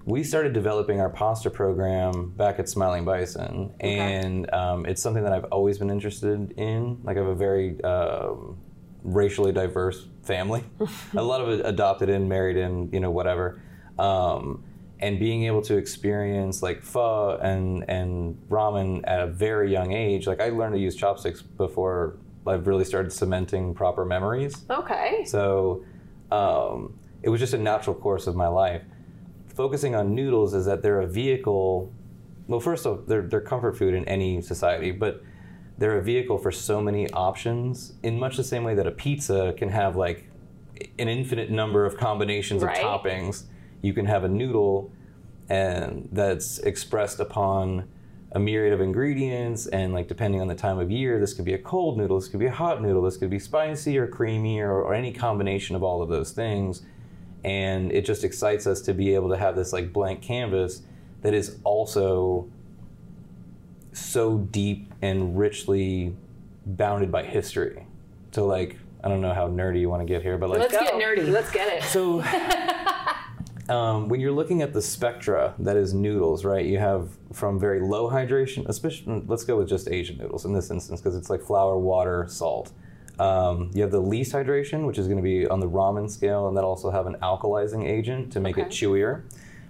we 0.09 0.23
started 0.23 0.53
developing 0.53 0.99
our 0.99 1.09
pasta 1.09 1.51
program 1.51 2.31
back 2.31 2.57
at 2.57 2.67
Smiling 2.67 3.05
Bison, 3.05 3.71
and 3.79 4.51
um, 4.51 4.87
it's 4.87 5.03
something 5.03 5.23
that 5.23 5.31
I've 5.31 5.43
always 5.45 5.77
been 5.77 5.91
interested 5.91 6.51
in. 6.57 6.99
Like 7.03 7.15
I 7.15 7.19
have 7.19 7.29
a 7.29 7.35
very 7.35 7.79
um, 7.83 8.57
racially 9.03 9.51
diverse 9.51 10.07
family, 10.23 10.63
a 11.15 11.21
lot 11.21 11.41
of 11.41 11.49
it 11.49 11.61
adopted 11.63 12.09
in, 12.09 12.27
married 12.27 12.57
in, 12.57 12.89
you 12.91 12.99
know, 12.99 13.11
whatever. 13.11 13.61
Um, 13.99 14.63
and 14.99 15.19
being 15.19 15.43
able 15.43 15.61
to 15.61 15.77
experience 15.77 16.63
like 16.63 16.81
pho 16.81 17.37
and 17.37 17.87
and 17.87 18.35
ramen 18.49 19.03
at 19.05 19.21
a 19.21 19.27
very 19.27 19.71
young 19.71 19.93
age, 19.93 20.25
like 20.25 20.41
I 20.41 20.49
learned 20.49 20.73
to 20.73 20.81
use 20.81 20.95
chopsticks 20.95 21.43
before 21.43 22.17
I've 22.47 22.65
really 22.65 22.83
started 22.83 23.13
cementing 23.13 23.75
proper 23.75 24.05
memories. 24.05 24.65
Okay. 24.71 25.23
So 25.25 25.85
um, 26.31 26.97
it 27.21 27.29
was 27.29 27.39
just 27.39 27.53
a 27.53 27.59
natural 27.59 27.95
course 27.95 28.25
of 28.25 28.35
my 28.35 28.47
life. 28.47 28.81
Focusing 29.59 29.93
on 29.93 30.15
noodles 30.15 30.53
is 30.53 30.65
that 30.67 30.81
they're 30.81 31.01
a 31.01 31.05
vehicle. 31.05 31.91
Well, 32.47 32.61
first 32.61 32.85
off, 32.85 32.99
they're, 33.07 33.23
they're 33.23 33.41
comfort 33.41 33.77
food 33.77 33.93
in 33.93 34.07
any 34.07 34.41
society, 34.41 34.91
but 34.91 35.21
they're 35.77 35.97
a 35.97 36.01
vehicle 36.01 36.37
for 36.37 36.49
so 36.49 36.79
many 36.79 37.11
options 37.11 37.91
in 38.01 38.17
much 38.17 38.37
the 38.37 38.43
same 38.45 38.63
way 38.63 38.73
that 38.75 38.87
a 38.87 38.91
pizza 38.91 39.53
can 39.57 39.67
have 39.67 39.97
like 39.97 40.29
an 40.97 41.09
infinite 41.09 41.51
number 41.51 41.85
of 41.85 41.97
combinations 41.97 42.63
Right. 42.63 42.81
of 42.81 43.01
toppings. 43.01 43.47
You 43.81 43.91
can 43.91 44.05
have 44.05 44.23
a 44.23 44.29
noodle 44.29 44.93
and 45.49 46.07
that's 46.13 46.59
expressed 46.59 47.19
upon 47.19 47.89
a 48.31 48.39
myriad 48.39 48.71
of 48.71 48.79
ingredients 48.79 49.67
and 49.67 49.91
like 49.93 50.07
depending 50.07 50.39
on 50.39 50.47
the 50.47 50.55
time 50.55 50.79
of 50.79 50.89
year 50.89 51.19
this 51.19 51.33
could 51.33 51.43
be 51.43 51.55
a 51.55 51.57
cold 51.57 51.97
noodle 51.97 52.17
this 52.17 52.29
could 52.29 52.39
be 52.39 52.45
a 52.45 52.51
hot 52.51 52.81
noodle 52.81 53.01
this 53.01 53.17
could 53.17 53.29
be 53.31 53.39
spicy 53.39 53.97
or 53.97 54.05
creamy 54.07 54.59
or, 54.61 54.71
or 54.71 54.93
any 54.93 55.11
combination 55.11 55.75
of 55.75 55.81
all 55.81 56.03
of 56.03 56.07
those 56.07 56.31
things 56.31 56.83
and 57.43 57.91
it 57.91 58.05
just 58.05 58.23
excites 58.23 58.67
us 58.67 58.81
to 58.81 58.93
be 58.93 59.15
able 59.15 59.29
to 59.29 59.37
have 59.37 59.55
this 59.55 59.71
like 59.73 59.93
blank 59.93 60.21
canvas 60.21 60.81
that 61.21 61.33
is 61.33 61.57
also 61.63 62.49
so 63.93 64.37
deep 64.37 64.93
and 65.01 65.37
richly 65.37 66.15
bounded 66.65 67.11
by 67.11 67.23
history 67.23 67.85
so 68.31 68.45
like 68.45 68.77
i 69.03 69.07
don't 69.07 69.21
know 69.21 69.33
how 69.33 69.47
nerdy 69.47 69.79
you 69.79 69.89
want 69.89 70.01
to 70.01 70.05
get 70.05 70.21
here 70.21 70.37
but 70.37 70.49
like 70.49 70.59
Let's 70.59 70.73
get 70.73 70.93
nerdy. 70.93 71.29
Let's 71.31 71.51
get 71.51 71.67
it. 71.73 71.83
so, 71.83 72.21
um, 73.73 74.09
when 74.09 74.19
you're 74.19 74.31
looking 74.31 74.61
at 74.61 74.73
the 74.73 74.81
spectra 74.81 75.53
that 75.59 75.77
is 75.77 75.93
noodles, 75.93 76.43
right? 76.43 76.65
You 76.65 76.79
have 76.79 77.09
from 77.33 77.59
very 77.59 77.79
low 77.79 78.09
hydration, 78.09 78.67
especially 78.67 79.23
let's 79.27 79.43
go 79.43 79.57
with 79.57 79.69
just 79.69 79.89
Asian 79.89 80.17
noodles 80.17 80.45
in 80.45 80.53
this 80.53 80.69
instance 80.71 81.01
because 81.01 81.15
it's 81.15 81.29
like 81.29 81.41
flour, 81.41 81.77
water, 81.77 82.25
salt. 82.29 82.71
Um, 83.19 83.69
you 83.73 83.81
have 83.81 83.91
the 83.91 83.99
least 83.99 84.31
hydration, 84.31 84.87
which 84.87 84.97
is 84.97 85.07
going 85.07 85.17
to 85.17 85.23
be 85.23 85.45
on 85.45 85.59
the 85.59 85.69
ramen 85.69 86.09
scale, 86.09 86.47
and 86.47 86.55
that 86.55 86.63
also 86.63 86.89
have 86.89 87.05
an 87.05 87.15
alkalizing 87.21 87.85
agent 87.85 88.31
to 88.33 88.39
make 88.39 88.57
it 88.57 88.67
chewier. 88.69 89.23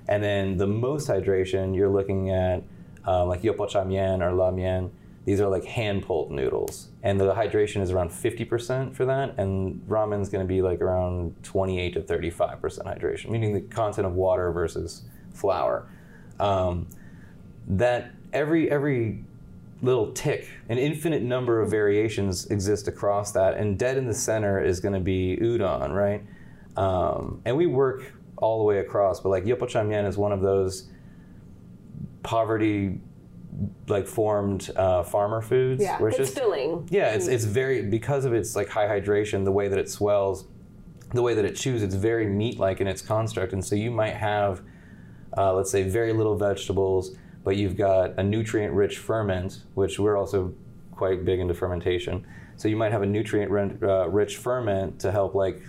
And 0.07 0.23
then 0.23 0.57
the 0.57 0.67
most 0.67 1.07
hydration, 1.07 1.75
you're 1.75 1.89
looking 1.89 2.29
at 2.29 2.63
uh, 3.07 3.25
like 3.25 3.41
yopo 3.41 3.87
mian 3.87 4.21
or 4.21 4.33
la 4.33 4.51
mian. 4.51 4.91
These 5.25 5.41
are 5.41 5.47
like 5.47 5.65
hand 5.65 6.03
pulled 6.03 6.31
noodles, 6.31 6.89
and 7.03 7.19
the 7.19 7.33
hydration 7.33 7.81
is 7.81 7.91
around 7.91 8.09
50% 8.09 8.95
for 8.95 9.05
that, 9.05 9.37
and 9.37 9.81
ramen's 9.87 10.29
going 10.29 10.43
to 10.43 10.47
be 10.47 10.61
like 10.61 10.81
around 10.81 11.35
28 11.43 11.93
to 11.93 12.01
35% 12.01 12.61
hydration, 12.85 13.29
meaning 13.29 13.53
the 13.53 13.61
content 13.61 14.07
of 14.07 14.13
water 14.13 14.51
versus 14.51 15.03
flour. 15.33 15.87
Um, 16.39 16.87
that 17.67 18.11
every 18.33 18.71
every 18.71 19.23
little 19.81 20.11
tick, 20.11 20.47
an 20.67 20.77
infinite 20.77 21.21
number 21.21 21.61
of 21.61 21.69
variations 21.69 22.47
exist 22.47 22.87
across 22.87 23.31
that, 23.31 23.55
and 23.55 23.79
dead 23.79 23.97
in 23.97 24.05
the 24.07 24.13
center 24.13 24.61
is 24.63 24.79
going 24.79 24.93
to 24.93 24.99
be 24.99 25.37
udon, 25.41 25.91
right? 25.93 26.23
Um, 26.75 27.41
and 27.45 27.55
we 27.55 27.65
work 27.65 28.13
all 28.37 28.59
the 28.59 28.63
way 28.65 28.79
across, 28.79 29.19
but 29.19 29.29
like 29.29 29.43
yopo 29.45 30.07
is 30.07 30.17
one 30.17 30.31
of 30.31 30.41
those 30.41 30.89
poverty 32.23 32.99
like 33.87 34.07
formed 34.07 34.69
uh, 34.75 35.03
farmer 35.03 35.41
foods. 35.41 35.81
Yeah. 35.81 35.97
It's 36.05 36.17
just 36.17 36.35
filling. 36.35 36.87
yeah, 36.91 37.09
it's 37.09 37.27
it's 37.27 37.45
very 37.45 37.81
because 37.81 38.23
of 38.25 38.33
its 38.33 38.55
like 38.55 38.69
high 38.69 38.87
hydration, 38.87 39.43
the 39.43 39.51
way 39.51 39.67
that 39.67 39.79
it 39.79 39.89
swells. 39.89 40.45
the 41.13 41.21
way 41.21 41.33
that 41.33 41.45
it 41.45 41.55
chews, 41.55 41.81
it's 41.81 41.95
very 41.95 42.27
meat-like 42.27 42.81
in 42.81 42.87
its 42.87 43.01
construct, 43.01 43.53
and 43.53 43.63
so 43.65 43.75
you 43.75 43.91
might 43.91 44.13
have, 44.13 44.61
uh, 45.37 45.53
let's 45.53 45.71
say, 45.71 45.83
very 45.83 46.13
little 46.13 46.35
vegetables, 46.37 47.15
but 47.49 47.57
you've 47.57 47.75
got 47.75 48.13
a 48.19 48.23
nutrient-rich 48.23 48.99
ferment, 48.99 49.63
which 49.73 49.97
we're 49.97 50.15
also 50.15 50.53
quite 50.91 51.25
big 51.25 51.39
into 51.39 51.55
fermentation. 51.55 52.23
So 52.57 52.67
you 52.67 52.77
might 52.77 52.91
have 52.91 53.01
a 53.01 53.07
nutrient-rich 53.07 54.37
uh, 54.37 54.39
ferment 54.39 54.99
to 54.99 55.11
help 55.11 55.33
like 55.33 55.63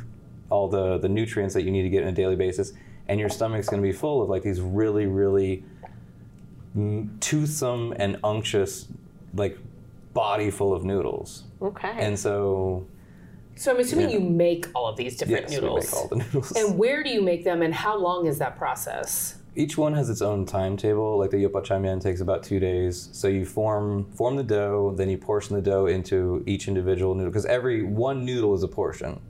all 0.50 0.68
the 0.68 0.98
the 0.98 1.08
nutrients 1.08 1.54
that 1.54 1.62
you 1.62 1.70
need 1.70 1.80
to 1.84 1.88
get 1.88 2.02
on 2.02 2.10
a 2.10 2.12
daily 2.12 2.36
basis, 2.36 2.74
and 3.08 3.18
your 3.18 3.30
stomach's 3.30 3.70
going 3.70 3.82
to 3.82 3.88
be 3.88 3.94
full 3.94 4.20
of 4.20 4.28
like 4.28 4.42
these 4.42 4.60
really, 4.60 5.06
really 5.06 5.64
toothsome 7.20 7.94
and 7.96 8.18
unctuous, 8.22 8.86
like 9.32 9.56
body 10.12 10.50
full 10.50 10.74
of 10.74 10.84
noodles. 10.84 11.44
Okay. 11.62 11.94
And 11.96 12.18
so 12.18 12.84
So 13.56 13.72
I'm 13.72 13.80
assuming 13.80 14.10
Yeah. 14.10 14.18
you 14.18 14.20
make 14.20 14.66
all 14.74 14.86
of 14.86 14.98
these 14.98 15.16
different 15.16 15.48
yes, 15.48 15.52
noodles. 15.52 15.80
we 15.80 15.86
make 15.86 15.94
all 15.94 16.08
the 16.08 16.16
noodles. 16.24 16.52
And 16.52 16.78
where 16.78 17.02
do 17.02 17.08
you 17.08 17.22
make 17.22 17.42
them 17.44 17.62
and 17.62 17.72
how 17.72 17.96
long 17.96 18.26
is 18.26 18.36
that 18.38 18.58
process? 18.58 19.39
Each 19.56 19.76
one 19.76 19.94
has 19.94 20.08
its 20.08 20.22
own 20.22 20.46
timetable. 20.46 21.18
Like 21.18 21.30
the 21.30 21.38
yopa 21.38 21.64
chamian 21.64 22.00
takes 22.00 22.20
about 22.20 22.42
two 22.42 22.60
days. 22.60 23.08
So 23.12 23.28
you 23.28 23.44
form 23.44 24.10
form 24.12 24.36
the 24.36 24.42
dough, 24.42 24.94
then 24.96 25.08
you 25.10 25.18
portion 25.18 25.56
the 25.56 25.62
dough 25.62 25.86
into 25.86 26.42
each 26.46 26.68
individual 26.68 27.14
noodle 27.14 27.30
because 27.30 27.46
every 27.46 27.82
one 27.82 28.24
noodle 28.24 28.54
is 28.54 28.62
a 28.62 28.68
portion. 28.68 29.20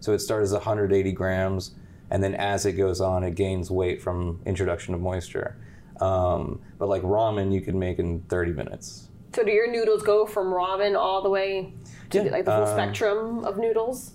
So 0.00 0.12
it 0.12 0.20
starts 0.20 0.46
as 0.46 0.52
180 0.52 1.12
grams, 1.12 1.72
and 2.10 2.22
then 2.22 2.34
as 2.34 2.64
it 2.64 2.72
goes 2.72 3.00
on, 3.00 3.22
it 3.22 3.34
gains 3.34 3.70
weight 3.70 4.00
from 4.00 4.40
introduction 4.46 4.94
of 4.94 5.00
moisture. 5.00 5.56
Um, 6.00 6.60
but 6.78 6.88
like 6.88 7.02
ramen, 7.02 7.52
you 7.52 7.60
can 7.60 7.78
make 7.78 7.98
in 7.98 8.20
30 8.22 8.52
minutes. 8.52 9.08
so 9.34 9.44
do 9.44 9.50
your 9.50 9.70
noodles 9.70 10.02
go 10.02 10.24
from 10.24 10.46
ramen 10.46 10.98
all 10.98 11.22
the 11.22 11.28
way 11.28 11.74
to 12.10 12.24
Yeah, 12.24 12.30
like 12.30 12.46
the 12.46 12.52
full 12.52 12.64
um, 12.64 12.74
spectrum 12.74 13.44
of 13.44 13.58
noodles? 13.58 14.14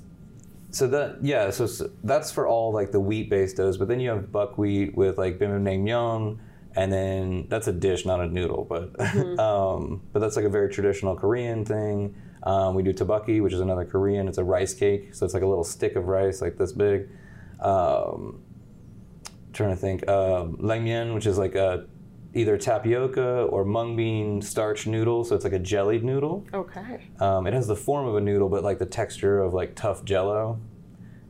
So 0.75 0.87
that 0.87 1.23
yeah, 1.23 1.51
so, 1.51 1.63
s 1.63 1.81
that's 2.03 2.31
for 2.31 2.49
all 2.49 2.73
like 2.73 2.91
the 2.91 2.99
wheat-based 2.99 3.55
doughs. 3.55 3.77
But 3.77 3.87
then 3.87 4.01
you 4.01 4.09
have 4.09 4.29
buckwheat 4.29 4.93
with 4.93 5.17
like 5.17 5.39
bim 5.39 5.51
naengmyeon, 5.63 6.37
and 6.75 6.91
then 6.91 7.47
that's 7.47 7.67
a 7.67 7.71
dish, 7.71 8.05
not 8.05 8.19
a 8.19 8.27
noodle, 8.27 8.65
but 8.65 8.99
um, 9.39 10.01
but 10.11 10.19
that's 10.19 10.35
like 10.35 10.43
a 10.43 10.49
very 10.49 10.69
traditional 10.69 11.15
Korean 11.15 11.63
thing. 11.63 12.13
Um, 12.43 12.75
we 12.75 12.83
do 12.83 12.91
tabaki, 12.91 13.41
which 13.41 13.53
is 13.53 13.61
another 13.61 13.85
Korean. 13.85 14.27
It's 14.27 14.37
a 14.37 14.43
rice 14.43 14.73
cake, 14.73 15.15
so 15.15 15.23
it's 15.23 15.33
like 15.33 15.43
a 15.43 15.47
little 15.47 15.63
stick 15.63 15.95
of 15.95 16.09
rice, 16.09 16.41
like 16.41 16.57
this 16.57 16.73
big. 16.73 17.07
Um, 17.61 18.41
trying 19.53 19.69
to 19.69 19.77
think, 19.77 20.03
uh, 20.09 20.43
langmyeon, 20.59 21.15
which 21.15 21.25
is 21.25 21.37
like 21.37 21.55
a 21.55 21.85
either 22.35 22.57
tapioca 22.57 23.43
or 23.43 23.65
mung 23.65 23.95
bean 23.95 24.41
starch 24.41 24.85
noodle, 24.85 25.23
so 25.23 25.35
it's 25.35 25.43
like 25.43 25.53
a 25.53 25.59
jellied 25.59 26.03
noodle. 26.03 26.45
Okay. 26.53 27.07
Um, 27.19 27.47
it 27.47 27.53
has 27.53 27.67
the 27.67 27.75
form 27.75 28.05
of 28.05 28.15
a 28.15 28.21
noodle, 28.21 28.49
but 28.49 28.63
like 28.63 28.77
the 28.77 28.85
texture 28.85 29.39
of 29.39 29.53
like 29.53 29.75
tough 29.75 30.03
Jello. 30.03 30.59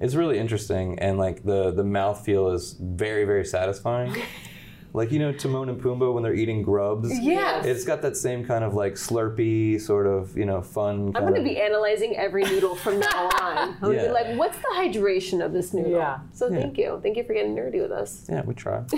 It's 0.02 0.16
really 0.16 0.38
interesting, 0.38 1.00
and 1.00 1.18
like 1.18 1.44
the 1.44 1.72
the 1.72 1.84
mouthfeel 1.84 2.54
is 2.54 2.76
very 2.80 3.24
very 3.24 3.46
satisfying. 3.46 4.14
like 4.96 5.12
you 5.12 5.20
know 5.20 5.34
Timon 5.34 5.68
and 5.70 5.82
Pumbaa 5.82 6.14
when 6.14 6.24
they're 6.24 6.34
eating 6.34 6.64
grubs. 6.64 7.10
Yes. 7.20 7.66
It's 7.66 7.84
got 7.84 8.02
that 8.02 8.16
same 8.16 8.46
kind 8.46 8.64
of 8.64 8.74
like 8.74 8.94
slurpy 8.94 9.80
sort 9.80 10.08
of 10.08 10.36
you 10.38 10.46
know 10.46 10.62
fun. 10.62 11.12
I'm 11.16 11.24
going 11.24 11.36
to 11.36 11.44
be 11.44 11.60
analyzing 11.60 12.16
every 12.16 12.44
noodle 12.44 12.76
from 12.76 13.00
now 13.00 13.30
on. 13.42 13.78
I'm 13.82 13.94
Yeah. 13.94 14.06
be 14.06 14.12
like, 14.12 14.38
what's 14.38 14.58
the 14.58 14.74
hydration 14.76 15.44
of 15.44 15.52
this 15.52 15.74
noodle? 15.74 15.92
Yeah. 15.92 16.20
So 16.34 16.50
thank 16.50 16.78
you. 16.78 17.00
Thank 17.04 17.18
you 17.18 17.26
for 17.26 17.34
getting 17.34 17.56
nerdy 17.56 17.82
with 17.82 17.92
us. 17.92 18.26
Yeah, 18.30 18.42
we 18.44 18.54
try. 18.54 18.84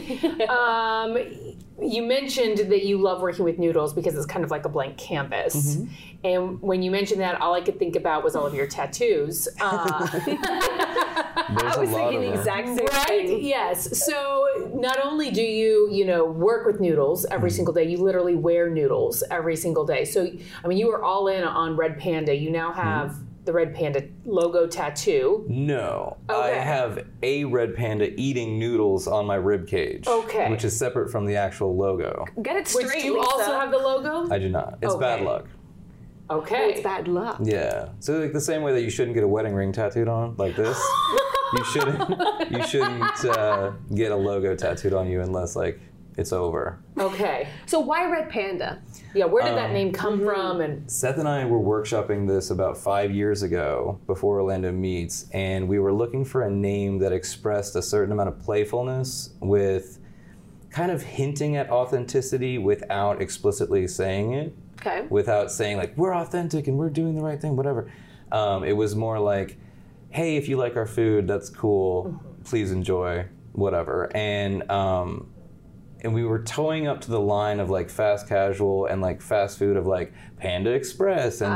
Um, 0.48 1.18
you 1.82 2.04
mentioned 2.04 2.72
that 2.72 2.86
you 2.86 2.98
love 2.98 3.22
working 3.22 3.44
with 3.46 3.60
noodles 3.60 3.94
because 3.94 4.16
it's 4.16 4.26
kind 4.26 4.44
of 4.44 4.52
like 4.52 4.66
a 4.66 4.70
blank 4.70 4.98
canvas. 4.98 5.76
Mm-hmm. 5.76 5.94
And 6.24 6.62
when 6.62 6.82
you 6.82 6.92
mentioned 6.92 7.22
that, 7.22 7.40
all 7.42 7.54
I 7.54 7.62
could 7.62 7.78
think 7.80 7.96
about 7.96 8.24
was 8.24 8.36
all 8.36 8.46
of 8.46 8.54
your 8.54 8.68
tattoos. 8.68 9.48
Uh, 9.60 10.08
There's 11.60 11.76
I 11.78 11.80
was 11.80 11.90
a 11.90 11.94
lot 11.94 12.10
thinking 12.12 12.18
of 12.18 12.22
the 12.24 12.30
them. 12.30 12.60
exact 12.60 12.68
same 12.68 12.86
right? 13.18 13.28
thing. 13.28 13.46
Yes. 13.46 14.06
So 14.06 14.72
not 14.74 15.04
only 15.04 15.32
do 15.32 15.42
you, 15.44 15.90
you 15.92 16.06
know, 16.06 16.26
work 16.26 16.66
with 16.66 16.80
noodles 16.80 17.26
every 17.26 17.50
Mm-hmm. 17.50 17.56
single 17.56 17.74
day, 17.74 17.84
you 17.86 17.98
literally 17.98 18.36
wear 18.36 18.70
noodles 18.70 19.24
every 19.32 19.56
single 19.56 19.86
day. 19.86 20.04
So 20.06 20.28
I 20.64 20.68
mean, 20.68 20.78
you 20.78 20.90
are 20.92 21.04
all 21.04 21.28
in 21.28 21.44
on 21.44 21.76
Red 21.78 21.98
Panda. 21.98 22.36
You 22.36 22.50
now 22.52 22.72
Mm-hmm. 22.72 22.82
have 22.82 23.16
the 23.46 23.54
Red 23.54 23.74
Panda 23.74 24.04
logo 24.26 24.68
tattoo. 24.68 25.46
No, 25.48 26.18
I 26.28 26.50
have 26.50 27.06
a 27.24 27.46
red 27.46 27.76
panda 27.78 28.12
eating 28.20 28.60
noodles 28.60 29.08
on 29.08 29.26
my 29.26 29.36
rib 29.36 29.68
cage. 29.68 30.06
Okay. 30.06 30.52
Which 30.52 30.66
is 30.66 30.78
separate 30.78 31.10
from 31.10 31.26
the 31.26 31.38
actual 31.38 31.74
logo. 31.78 32.26
Get 32.42 32.58
it 32.58 32.68
straight, 32.68 32.88
Which 32.88 32.96
do 32.96 33.06
you 33.06 33.18
Lisa. 33.18 33.30
also 33.32 33.58
have 33.58 33.72
the 33.72 33.78
logo? 33.78 34.30
I 34.30 34.38
do 34.38 34.50
not. 34.50 34.80
It's 34.82 34.96
bad 34.96 35.22
luck. 35.22 35.46
Okay. 36.30 36.72
It's 36.72 36.82
bad 36.82 37.08
luck. 37.08 37.40
Yeah. 37.44 37.90
So 38.00 38.20
like 38.20 38.34
the 38.34 38.42
same 38.42 38.62
way 38.62 38.74
that 38.74 38.82
you 38.82 38.90
shouldn't 38.90 39.16
get 39.16 39.24
a 39.24 39.28
wedding 39.28 39.54
ring 39.54 39.72
tattooed 39.72 40.08
on 40.08 40.36
like 40.38 40.56
this, 40.56 40.78
you 41.54 41.64
shouldn't 41.66 42.10
you 42.52 42.64
shouldn't 42.68 43.26
uh, 43.26 43.72
get 43.96 44.12
a 44.12 44.16
logo 44.16 44.56
tattooed 44.56 44.94
on 44.94 45.08
you 45.10 45.22
unless 45.22 45.56
like 45.56 45.80
it's 46.18 46.34
over. 46.34 46.80
Okay. 46.98 47.48
So 47.68 47.80
why 47.80 48.10
red 48.10 48.30
panda? 48.30 48.82
Yeah. 49.14 49.26
Where 49.26 49.44
did 49.44 49.52
Um, 49.52 49.56
that 49.58 49.72
name 49.72 49.92
come 49.94 50.16
mm-hmm. 50.20 50.28
from? 50.28 50.62
And 50.62 50.92
Seth 50.92 51.18
and 51.18 51.28
I 51.28 51.46
were 51.46 51.60
workshopping 51.60 52.28
this 52.28 52.50
about 52.50 52.78
five 52.78 53.12
years 53.12 53.44
ago 53.44 54.00
before 54.08 54.42
Orlando 54.42 54.72
Meats, 54.72 55.28
and 55.32 55.68
we 55.68 55.80
were 55.80 55.94
looking 55.94 56.26
for 56.26 56.42
a 56.42 56.50
name 56.50 56.98
that 57.00 57.14
expressed 57.14 57.76
a 57.76 57.82
certain 57.82 58.12
amount 58.12 58.30
of 58.30 58.40
playfulness 58.40 59.30
with 59.40 60.00
kind 60.72 60.92
of 60.92 61.02
hinting 61.04 61.56
at 61.56 61.70
authenticity 61.70 62.58
without 62.58 63.22
explicitly 63.22 63.88
saying 63.88 64.34
it. 64.34 64.54
Okay. 64.88 65.08
without 65.10 65.52
saying 65.52 65.78
like 65.78 65.98
we're 65.98 66.16
authentic 66.16 66.68
and 66.68 66.78
we're 66.78 66.90
doing 66.90 67.16
the 67.16 67.22
right 67.22 67.42
thing, 67.42 67.56
whatever. 67.56 67.92
Um, 68.32 68.64
it 68.64 68.74
was 68.74 68.96
more 68.96 69.20
like, 69.20 69.58
hey, 70.10 70.38
if 70.38 70.48
you 70.48 70.58
like 70.58 70.76
our 70.76 70.86
food, 70.86 71.28
that's 71.28 71.50
cool. 71.50 72.22
Please 72.44 72.72
enjoy, 72.72 73.26
whatever. 73.54 74.10
And 74.16 74.70
um, 74.72 75.30
and 76.02 76.14
we 76.14 76.24
were 76.24 76.40
towing 76.44 76.88
up 76.88 77.02
to 77.02 77.12
the 77.12 77.20
line 77.20 77.60
of 77.60 77.70
like 77.70 77.90
fast 77.90 78.28
casual 78.28 78.86
and 78.86 79.02
like 79.02 79.22
fast 79.22 79.58
food 79.58 79.78
of 79.78 79.88
like 79.88 80.14
Panda 80.38 80.72
Express 80.72 81.42
and 81.42 81.54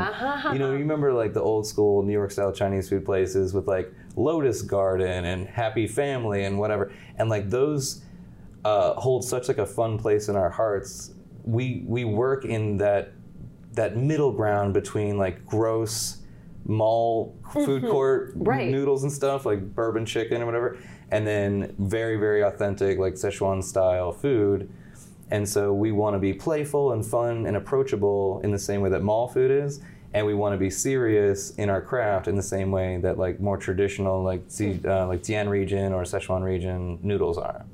you 0.52 0.58
know 0.58 0.72
you 0.72 0.78
remember 0.78 1.12
like 1.12 1.32
the 1.32 1.40
old 1.40 1.66
school 1.66 2.02
New 2.02 2.12
York 2.12 2.30
style 2.32 2.52
Chinese 2.52 2.88
food 2.88 3.04
places 3.04 3.54
with 3.54 3.68
like 3.68 3.92
Lotus 4.16 4.62
Garden 4.62 5.24
and 5.24 5.46
Happy 5.46 5.86
Family 5.86 6.44
and 6.44 6.58
whatever 6.58 6.92
and 7.18 7.28
like 7.30 7.50
those 7.50 8.02
uh, 8.64 8.94
hold 8.94 9.24
such 9.24 9.48
like 9.48 9.58
a 9.58 9.66
fun 9.66 9.98
place 9.98 10.28
in 10.28 10.36
our 10.36 10.50
hearts. 10.50 11.14
We 11.44 11.84
we 11.86 12.04
work 12.04 12.44
in 12.44 12.76
that 12.78 13.12
that 13.74 13.96
middle 13.96 14.32
ground 14.32 14.74
between 14.74 15.18
like 15.18 15.44
gross 15.46 16.18
mall 16.64 17.34
food 17.52 17.82
court 17.82 18.32
Right. 18.36 18.68
noodles 18.70 19.02
and 19.02 19.12
stuff 19.12 19.44
like 19.46 19.74
bourbon 19.74 20.06
chicken 20.06 20.36
and 20.38 20.46
whatever, 20.46 20.78
and 21.10 21.26
then 21.26 21.74
very 21.78 22.16
very 22.16 22.42
authentic 22.42 22.98
like 22.98 23.14
Sichuan 23.14 23.62
style 23.62 24.12
food. 24.12 24.68
And 25.30 25.48
so 25.48 25.72
we 25.72 25.92
want 25.92 26.14
to 26.14 26.18
be 26.20 26.34
playful 26.34 26.92
and 26.92 27.04
fun 27.04 27.46
and 27.46 27.56
approachable 27.56 28.40
in 28.44 28.50
the 28.50 28.58
same 28.58 28.82
way 28.82 28.90
that 28.90 29.02
mall 29.02 29.28
food 29.28 29.50
is, 29.50 29.80
and 30.12 30.26
we 30.26 30.34
want 30.34 30.52
to 30.52 30.58
be 30.58 30.68
serious 30.68 31.52
in 31.56 31.70
our 31.70 31.80
craft 31.80 32.28
in 32.28 32.36
the 32.36 32.42
same 32.42 32.70
way 32.70 32.98
that 32.98 33.18
like 33.18 33.40
more 33.40 33.56
traditional 33.56 34.22
like 34.22 34.42
uh, 34.84 35.06
like 35.06 35.22
Tian 35.22 35.48
region 35.48 35.92
or 35.94 36.02
Sichuan 36.02 36.42
region 36.42 36.98
noodles 37.02 37.38
are. 37.38 37.64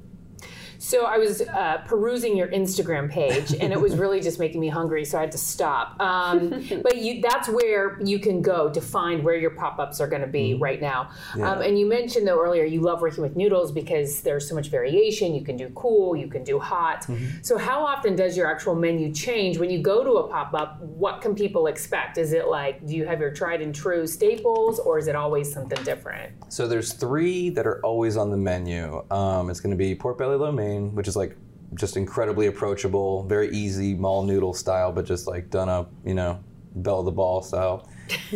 So 0.79 1.05
I 1.05 1.19
was 1.19 1.43
uh, 1.43 1.83
perusing 1.87 2.37
your 2.37 2.49
Instagram 2.49 3.11
page, 3.11 3.53
and 3.53 3.73
it 3.73 3.81
was 3.81 3.97
really 4.03 4.21
just 4.21 4.39
making 4.39 4.61
me 4.61 4.69
hungry, 4.69 5.05
so 5.05 5.19
I 5.19 5.23
had 5.23 5.33
to 5.33 5.39
stop. 5.39 6.01
Um, 6.01 6.51
but 6.83 6.99
you, 6.99 7.21
that's 7.21 7.49
where 7.49 8.01
you 8.01 8.19
can 8.19 8.41
go 8.41 8.71
to 8.71 8.81
find 8.81 9.25
where 9.25 9.37
your 9.37 9.51
pop-ups 9.51 10.01
are 10.01 10.07
going 10.07 10.23
to 10.23 10.29
be 10.29 10.55
right 10.55 10.81
now. 10.81 11.11
Um, 11.35 11.63
and 11.63 11.79
you 11.79 11.87
mentioned 11.87 12.27
though 12.27 12.41
earlier 12.41 12.65
you 12.65 12.81
love 12.81 13.01
working 13.01 13.23
with 13.23 13.37
noodles 13.37 13.73
because 13.73 14.23
there's 14.23 14.49
so 14.49 14.55
much 14.55 14.69
variation. 14.69 15.35
You 15.35 15.45
can 15.45 15.57
do 15.57 15.69
cool, 15.71 16.17
you 16.17 16.29
can 16.29 16.45
do 16.45 16.59
hot. 16.59 17.07
So 17.43 17.59
how 17.59 17.85
often 17.85 18.17
does 18.17 18.37
your 18.37 18.47
actual 18.47 18.75
menu 18.75 19.13
change 19.13 19.59
when 19.59 19.71
you 19.71 19.81
go 19.81 20.05
to 20.05 20.13
a 20.13 20.29
pop-up? 20.29 20.81
What 20.81 21.21
can 21.21 21.35
people 21.35 21.67
expect? 21.67 22.19
Is 22.19 22.33
it 22.33 22.49
like 22.49 22.87
do 22.87 22.95
you 22.95 23.07
have 23.07 23.21
your 23.21 23.31
tried 23.31 23.61
and 23.61 23.75
true 23.75 24.07
staples, 24.07 24.79
or 24.79 24.99
is 24.99 25.09
it 25.09 25.17
always 25.17 25.53
something 25.53 25.83
different? 25.85 26.33
So 26.49 26.67
there's 26.67 26.93
three 26.93 27.51
that 27.51 27.67
are 27.67 27.81
always 27.85 28.17
on 28.17 28.31
the 28.31 28.37
menu. 28.37 29.05
Um, 29.11 29.51
it's 29.51 29.61
going 29.61 29.71
to 29.71 29.77
be 29.77 29.95
pork 29.95 30.19
belly 30.19 30.37
lo 30.37 30.53
mein, 30.53 30.68
which 30.77 31.09
is 31.09 31.17
like 31.17 31.37
just 31.75 31.97
incredibly 31.97 32.47
approachable, 32.47 33.25
very 33.25 33.51
easy 33.51 33.95
mall 33.95 34.23
noodle 34.23 34.55
style, 34.55 34.93
but 34.93 35.05
just 35.05 35.27
like 35.27 35.51
done 35.51 35.69
up, 35.69 35.93
you 36.05 36.15
know, 36.15 36.43
bell 36.75 37.01
of 37.01 37.05
the 37.05 37.13
ball 37.13 37.43
style. 37.43 37.89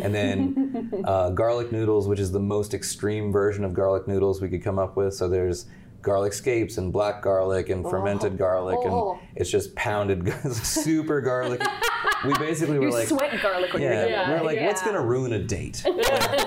And 0.02 0.14
then 0.14 1.02
uh, 1.04 1.30
garlic 1.30 1.72
noodles, 1.72 2.08
which 2.08 2.20
is 2.20 2.30
the 2.30 2.40
most 2.40 2.74
extreme 2.74 3.32
version 3.32 3.64
of 3.64 3.72
garlic 3.72 4.06
noodles 4.06 4.40
we 4.40 4.48
could 4.48 4.62
come 4.62 4.78
up 4.78 4.96
with. 4.96 5.14
So 5.14 5.28
there's 5.28 5.66
garlic 6.02 6.32
scapes 6.32 6.78
and 6.78 6.92
black 6.92 7.22
garlic 7.22 7.68
and 7.70 7.88
fermented 7.88 8.36
garlic, 8.36 8.78
Oh. 8.82 9.12
and 9.12 9.20
it's 9.36 9.50
just 9.50 9.74
pounded, 9.76 10.28
super 10.52 11.20
garlic. 11.20 11.62
We 12.26 12.34
basically 12.38 12.78
were 12.78 12.86
You 12.86 12.92
like, 12.92 13.08
sweat 13.08 13.40
garlic 13.40 13.72
when 13.72 13.82
yeah, 13.82 14.00
you're 14.02 14.10
Yeah, 14.10 14.30
we're 14.40 14.44
like, 14.44 14.60
what's 14.60 14.82
gonna 14.82 15.00
ruin 15.00 15.32
a 15.32 15.38
date? 15.38 15.84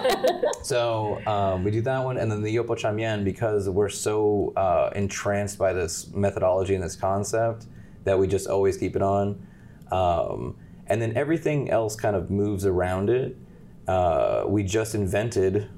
so 0.61 1.25
um, 1.25 1.63
we 1.63 1.71
do 1.71 1.81
that 1.81 2.03
one, 2.03 2.17
and 2.17 2.31
then 2.31 2.41
the 2.41 2.55
Yopo 2.55 2.75
Chamyen 2.77 3.23
because 3.23 3.69
we're 3.69 3.89
so 3.89 4.53
uh, 4.55 4.89
entranced 4.95 5.57
by 5.57 5.73
this 5.73 6.11
methodology 6.13 6.75
and 6.75 6.83
this 6.83 6.95
concept 6.95 7.65
that 8.03 8.17
we 8.19 8.27
just 8.27 8.47
always 8.47 8.77
keep 8.77 8.95
it 8.95 9.01
on. 9.01 9.45
Um, 9.91 10.57
and 10.87 11.01
then 11.01 11.15
everything 11.15 11.69
else 11.69 11.95
kind 11.95 12.15
of 12.15 12.29
moves 12.29 12.65
around 12.65 13.09
it. 13.09 13.37
Uh, 13.87 14.43
we 14.47 14.63
just 14.63 14.95
invented 14.95 15.69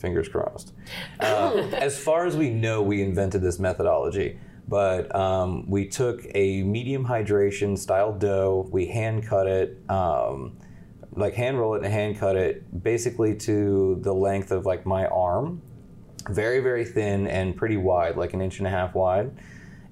Fingers 0.00 0.28
crossed. 0.28 0.72
Um, 1.20 1.58
as 1.74 1.98
far 1.98 2.26
as 2.26 2.36
we 2.36 2.50
know, 2.50 2.82
we 2.82 3.02
invented 3.02 3.42
this 3.42 3.58
methodology. 3.58 4.38
But 4.66 5.14
um, 5.14 5.68
we 5.68 5.86
took 5.88 6.22
a 6.34 6.62
medium 6.62 7.04
hydration 7.04 7.76
style 7.76 8.12
dough, 8.12 8.68
we 8.70 8.86
hand 8.86 9.26
cut 9.26 9.46
it, 9.46 9.78
um, 9.90 10.56
like 11.12 11.34
hand 11.34 11.58
roll 11.58 11.74
it 11.74 11.82
and 11.84 11.92
hand 11.92 12.18
cut 12.18 12.36
it, 12.36 12.82
basically 12.82 13.34
to 13.38 13.98
the 14.02 14.14
length 14.14 14.52
of 14.52 14.66
like 14.66 14.86
my 14.86 15.06
arm, 15.06 15.60
very 16.28 16.60
very 16.60 16.84
thin 16.84 17.26
and 17.26 17.56
pretty 17.56 17.76
wide, 17.76 18.16
like 18.16 18.32
an 18.32 18.40
inch 18.40 18.58
and 18.58 18.66
a 18.66 18.70
half 18.70 18.94
wide. 18.94 19.32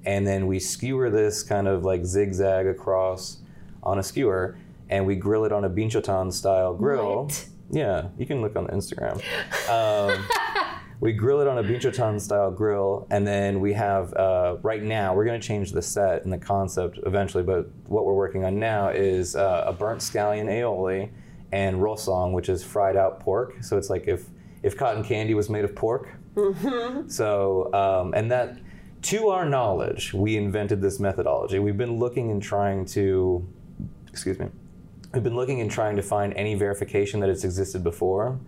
And 0.05 0.25
then 0.25 0.47
we 0.47 0.61
skewer 0.61 1.11
this 1.11 1.43
kind 1.43 1.67
of 1.67 1.85
like 1.85 2.05
zigzag 2.05 2.67
across 2.69 3.39
on 3.83 3.99
a 3.99 4.03
skewer, 4.03 4.57
and 4.89 5.05
we 5.07 5.17
grill 5.17 5.45
it 5.45 5.53
on 5.53 5.65
a 5.65 5.71
binchotan 5.71 6.33
style 6.33 6.73
grill. 6.73 7.25
What? 7.25 7.47
Yeah, 7.71 8.09
you 8.17 8.27
can 8.27 8.41
look 8.41 8.57
on 8.57 8.67
Instagram. 8.69 9.21
Um, 9.69 10.27
we 11.01 11.13
grill 11.13 11.41
it 11.41 11.47
on 11.47 11.59
a 11.59 11.63
binchotan 11.63 12.21
style 12.21 12.51
grill, 12.51 13.07
and 13.11 13.27
then 13.27 13.61
we 13.61 13.73
have 13.75 14.13
uh, 14.15 14.57
right 14.63 14.83
now 14.83 15.15
we're 15.15 15.25
going 15.25 15.41
to 15.41 15.47
change 15.47 15.73
the 15.73 15.83
set 15.83 16.25
and 16.25 16.33
the 16.33 16.39
concept 16.39 16.99
eventually. 17.05 17.43
But 17.43 17.71
what 17.87 18.05
we're 18.05 18.15
working 18.15 18.45
on 18.45 18.59
now 18.59 18.89
is 18.89 19.37
uh, 19.37 19.65
a 19.67 19.73
burnt 19.73 20.01
scallion 20.01 20.47
aioli 20.47 21.11
and 21.53 21.83
rosong, 21.83 22.33
which 22.33 22.49
is 22.49 22.65
fried 22.65 22.97
out 22.97 23.21
pork. 23.21 23.63
So 23.63 23.77
it's 23.77 23.91
like 23.91 24.09
if 24.09 24.27
if 24.63 24.77
cotton 24.77 25.05
candy 25.05 25.35
was 25.35 25.49
made 25.49 25.65
of 25.65 25.75
pork. 25.75 26.17
So 27.09 27.73
um, 27.75 28.15
and 28.15 28.31
that. 28.31 28.59
To 29.01 29.29
our 29.29 29.49
knowledge, 29.49 30.13
we 30.13 30.37
invented 30.37 30.83
this 30.83 30.99
methodology. 30.99 31.61
We've 31.61 31.77
been 31.77 32.01
looking 32.01 32.33
and 32.33 32.43
trying 32.43 32.85
to, 32.87 33.47
excuse 34.09 34.41
me, 34.41 34.49
We've 35.13 35.23
been 35.23 35.37
looking 35.37 35.61
and 35.61 35.71
trying 35.71 35.97
to 35.97 36.03
find 36.03 36.35
any 36.35 36.55
verification 36.55 37.21
that 37.21 37.31
it's 37.31 37.45
existed 37.45 37.83
before, 37.83 38.39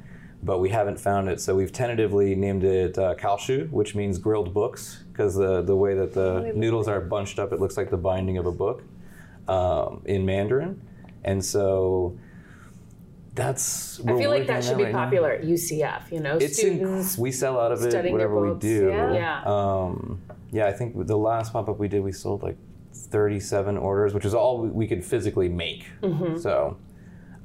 but 0.42 0.58
we 0.58 0.68
haven't 0.68 1.00
found 1.00 1.28
it. 1.28 1.40
So 1.40 1.54
we've 1.54 1.72
tentatively 1.72 2.34
named 2.34 2.64
it 2.64 2.98
uh, 2.98 3.14
kalshu, 3.14 3.70
which 3.70 3.94
means 3.94 4.18
grilled 4.18 4.52
books, 4.52 5.02
because 5.10 5.34
the, 5.34 5.62
the 5.62 5.74
way 5.76 5.94
that 5.94 6.12
the 6.12 6.52
noodles 6.54 6.86
are 6.86 7.00
bunched 7.00 7.38
up, 7.38 7.52
it 7.52 7.60
looks 7.60 7.76
like 7.76 7.90
the 7.90 7.96
binding 7.96 8.36
of 8.36 8.44
a 8.46 8.52
book 8.52 8.82
um, 9.48 10.02
in 10.04 10.26
Mandarin. 10.26 10.80
And 11.24 11.42
so 11.42 12.18
that's. 13.34 14.00
I 14.00 14.18
feel 14.18 14.30
like 14.30 14.46
that 14.46 14.62
should 14.62 14.76
be 14.76 14.84
right 14.84 14.92
now. 14.92 15.04
popular 15.04 15.30
at 15.32 15.42
UCF. 15.42 16.12
You 16.12 16.20
know, 16.20 16.36
It's 16.36 16.58
in, 16.58 16.76
students. 16.76 17.16
we 17.18 17.32
sell 17.32 17.58
out 17.58 17.72
of 17.72 17.82
it, 17.84 18.12
whatever 18.12 18.38
we 18.52 18.58
do. 18.58 18.88
yeah. 18.88 19.12
Yeah. 19.12 19.42
Um, 19.44 20.20
yeah, 20.52 20.66
I 20.66 20.72
think 20.72 21.06
the 21.06 21.16
last 21.16 21.52
pop 21.52 21.68
up 21.68 21.78
we 21.78 21.88
did, 21.88 22.02
we 22.02 22.12
sold 22.12 22.42
like 22.42 22.56
37 22.92 23.76
orders, 23.76 24.14
which 24.14 24.24
is 24.24 24.34
all 24.34 24.60
we- 24.62 24.68
we 24.70 24.86
could 24.86 25.04
physically 25.04 25.48
make. 25.48 25.86
Mm-hmm. 26.02 26.36
So, 26.38 26.76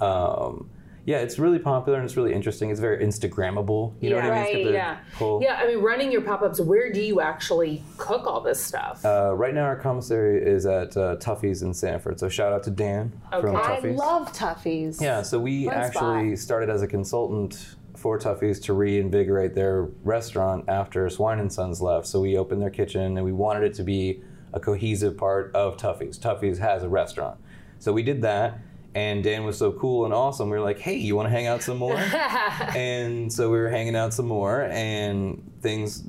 um, 0.01 0.69
yeah, 1.05 1.17
it's 1.19 1.37
really 1.37 1.59
popular 1.59 1.99
and 1.99 2.05
it's 2.05 2.17
really 2.17 2.33
interesting. 2.33 2.71
It's 2.71 2.79
very 2.79 3.05
Instagrammable. 3.05 3.93
You 4.01 4.09
know 4.09 4.15
what 4.15 4.25
I 4.25 4.29
mean? 4.45 4.57
It's 4.57 4.65
Right, 4.65 4.73
yeah. 4.73 4.97
pull. 5.13 5.39
Yeah, 5.41 5.59
I 5.61 5.67
mean, 5.67 5.79
running 5.79 6.11
your 6.11 6.21
pop 6.21 6.41
ups, 6.41 6.59
where 6.59 6.91
do 6.91 6.99
you 6.99 7.21
actually 7.21 7.83
cook 7.97 8.25
all 8.25 8.41
this 8.41 8.59
stuff? 8.59 9.05
Uh, 9.05 9.33
right 9.35 9.53
now, 9.53 9.65
our 9.65 9.75
commissary 9.75 10.41
is 10.41 10.65
at 10.65 10.97
uh, 10.97 11.17
Tuffy's 11.17 11.61
in 11.61 11.75
Sanford. 11.75 12.19
So, 12.19 12.27
shout 12.27 12.51
out 12.53 12.63
to 12.63 12.71
Dan 12.71 13.11
from 13.39 13.55
Okay. 13.55 13.89
I 13.89 13.91
love 13.93 14.33
Tuffy's. 14.33 14.99
Yeah, 14.99 15.21
so 15.21 15.37
we 15.39 15.65
Fun 15.65 15.73
actually 15.75 16.35
started 16.37 16.69
as 16.71 16.81
a 16.81 16.87
consultant 16.87 17.75
for 17.95 18.17
Tuffy's 18.17 18.59
to 18.61 18.73
reinvigorate 18.73 19.53
their 19.53 19.83
restaurant 20.03 20.65
after 20.67 21.07
Swine 21.11 21.39
and 21.39 21.53
Sons 21.53 21.83
left. 21.83 22.07
So 22.07 22.19
we 22.19 22.35
opened 22.35 22.63
their 22.63 22.69
kitchen 22.71 23.15
and 23.17 23.23
we 23.23 23.31
wanted 23.31 23.63
it 23.63 23.75
to 23.75 23.83
be 23.83 24.23
a 24.53 24.59
cohesive 24.59 25.17
part 25.17 25.53
of 25.53 25.77
Tuffy's. 25.77 26.17
Tuffy's 26.17 26.59
has 26.59 26.83
a 26.83 26.89
restaurant. 26.89 27.37
So 27.79 27.91
we 27.93 28.03
did 28.03 28.21
that 28.21 28.59
and 28.95 29.21
Dan 29.23 29.43
was 29.43 29.57
so 29.57 29.73
cool 29.73 30.05
and 30.05 30.13
awesome. 30.13 30.49
We 30.49 30.57
were 30.57 30.63
like, 30.63 30.79
"Hey, 30.79 30.95
you 30.95 31.15
want 31.15 31.25
to 31.27 31.29
hang 31.29 31.47
out 31.47 31.61
some 31.61 31.77
more?" 31.77 31.97
and 32.75 33.31
so 33.31 33.51
we 33.51 33.57
were 33.57 33.69
hanging 33.69 33.95
out 33.95 34.13
some 34.13 34.25
more 34.25 34.63
and 34.63 35.51
things 35.61 36.03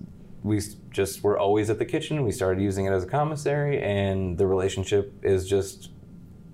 we 0.44 0.60
just 0.92 1.24
were 1.24 1.36
always 1.36 1.68
at 1.68 1.78
the 1.80 1.84
kitchen. 1.84 2.24
We 2.24 2.30
started 2.30 2.62
using 2.62 2.86
it 2.86 2.92
as 2.92 3.02
a 3.02 3.08
commissary 3.08 3.82
and 3.82 4.38
the 4.38 4.46
relationship 4.46 5.12
is 5.24 5.48
just 5.48 5.90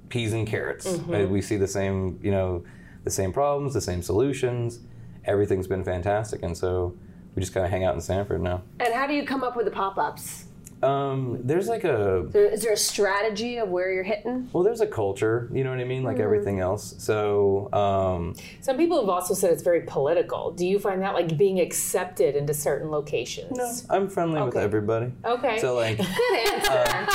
peas 0.09 0.33
and 0.33 0.47
carrots. 0.47 0.87
Uh, 0.87 1.27
We 1.31 1.43
see 1.43 1.59
the 1.59 1.69
same, 1.69 2.19
you 2.23 2.31
know, 2.31 2.65
the 3.05 3.11
same 3.11 3.33
problems, 3.33 3.75
the 3.75 3.81
same 3.83 4.03
solutions. 4.03 4.81
Everything's 5.27 5.67
been 5.67 5.85
fantastic, 5.85 6.43
and 6.43 6.57
so 6.57 6.97
we 7.35 7.41
just 7.41 7.53
kind 7.55 7.65
of 7.65 7.71
hang 7.71 7.85
out 7.85 7.95
in 7.95 8.01
Sanford 8.01 8.41
now. 8.41 8.63
And 8.81 8.93
how 8.93 9.07
do 9.07 9.15
you 9.15 9.25
come 9.25 9.45
up 9.45 9.57
with 9.57 9.67
the 9.67 9.71
pop 9.71 9.99
ups? 9.99 10.47
Um, 10.83 11.39
there's 11.45 11.69
like 11.69 11.85
a 11.85 12.27
Is 12.35 12.63
there 12.63 12.73
a 12.73 12.77
strategy 12.77 13.59
of 13.59 13.69
where 13.69 13.93
you're 13.93 14.03
hitting? 14.03 14.49
well, 14.53 14.63
there's 14.65 14.81
a 14.81 14.87
culture. 14.87 15.49
You 15.53 15.65
know 15.65 15.71
what 15.71 15.81
I 15.81 15.85
mean? 15.85 16.03
Like 16.03 16.19
everything 16.19 16.61
else. 16.61 16.95
So 16.99 17.73
um, 17.73 18.35
Some 18.61 18.77
people 18.77 19.01
have 19.01 19.09
also 19.09 19.35
said 19.35 19.53
it's 19.53 19.63
very 19.63 19.83
political. 19.83 20.51
Do 20.53 20.67
you 20.67 20.79
find 20.79 21.01
that 21.03 21.15
like 21.15 21.37
being 21.37 21.61
accepted 21.61 22.35
into 22.37 22.55
certain 22.55 22.91
locations? 22.91 23.57
no, 23.57 23.73
I'm 23.91 24.09
friendly 24.09 24.43
with 24.43 24.57
everybody. 24.57 25.13
Okay. 25.25 25.59
So 25.59 25.75
like 25.77 25.99
Good 25.99 26.49
answer. 26.53 27.07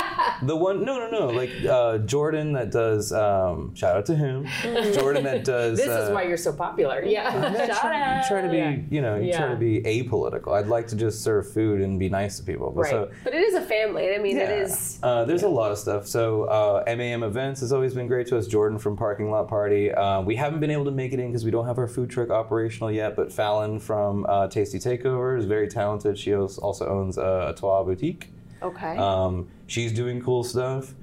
the 0.43 0.56
one, 0.56 0.86
no, 0.86 0.99
no, 0.99 1.10
no, 1.10 1.27
like 1.27 1.51
uh, 1.69 1.97
Jordan 1.99 2.53
that 2.53 2.71
does. 2.71 3.12
Um, 3.12 3.75
shout 3.75 3.97
out 3.97 4.06
to 4.08 4.15
him. 4.15 4.47
Jordan 4.93 5.23
that 5.25 5.43
does. 5.43 5.77
this 5.77 5.88
is 5.88 6.10
uh, 6.10 6.12
why 6.13 6.23
you're 6.23 6.38
so 6.38 6.53
popular. 6.53 7.03
Yeah. 7.03 7.32
Shout 7.67 7.82
try, 7.82 8.01
out. 8.19 8.25
try 8.27 8.41
to 8.41 8.49
be, 8.49 8.58
Yeah. 8.58 8.77
you 8.89 9.01
know, 9.01 9.15
you 9.17 9.34
try 9.34 9.49
to 9.49 9.56
be 9.56 9.82
apolitical. 9.82 10.53
I'd 10.53 10.67
like 10.67 10.88
to 10.88 10.95
just 10.95 11.21
serve 11.23 11.51
food 11.51 11.82
and 11.82 11.99
be 11.99 12.10
nice 12.10 12.38
to 12.38 12.43
people. 12.43 12.71
But 12.71 12.82
Right. 12.82 12.91
so 12.91 13.12
but 13.23 13.34
it 13.34 13.41
is 13.41 13.56
a 13.58 13.62
family. 13.62 14.15
I 14.15 14.17
mean, 14.20 14.38
it 14.38 14.50
Yeah. 14.50 14.63
is. 14.63 15.00
Uh, 15.04 15.26
there's 15.26 15.43
a 15.43 15.50
lot 15.50 15.72
of 15.72 15.78
stuff. 15.78 16.08
So 16.08 16.43
uh, 16.46 16.84
MAM 16.88 17.24
Events 17.24 17.60
has 17.62 17.74
always 17.74 17.93
been 17.93 18.08
great 18.08 18.28
to 18.28 18.38
us. 18.38 18.48
Jordan 18.48 18.78
from 18.80 18.96
Parking 18.96 19.30
Lot 19.30 19.48
Party. 19.48 19.91
Uh, 19.91 20.22
we 20.22 20.36
haven't 20.36 20.60
been 20.62 20.72
able 20.72 20.86
to 20.86 20.91
make 20.91 21.12
it 21.13 21.20
in 21.20 21.28
because 21.28 21.43
we 21.43 21.52
don't 21.52 21.65
have 21.65 21.78
our 21.78 21.88
food 21.88 22.10
truck 22.10 22.30
operational 22.30 22.91
yet. 22.91 23.15
But 23.15 23.34
Fallon 23.34 23.80
from 23.80 24.26
uh, 24.30 24.48
Tasty 24.48 24.80
Takeover 24.80 25.38
is 25.38 25.46
very 25.46 25.67
talented. 25.67 26.17
She 26.17 26.34
also 26.34 26.88
owns 26.88 27.17
a 27.17 27.54
Toit 27.58 27.86
Boutique. 27.86 28.30
Okay. 28.63 28.96
Um, 28.98 29.48
she's 29.67 29.91
doing 29.93 30.22
cool 30.22 30.43
stuff. 30.43 30.93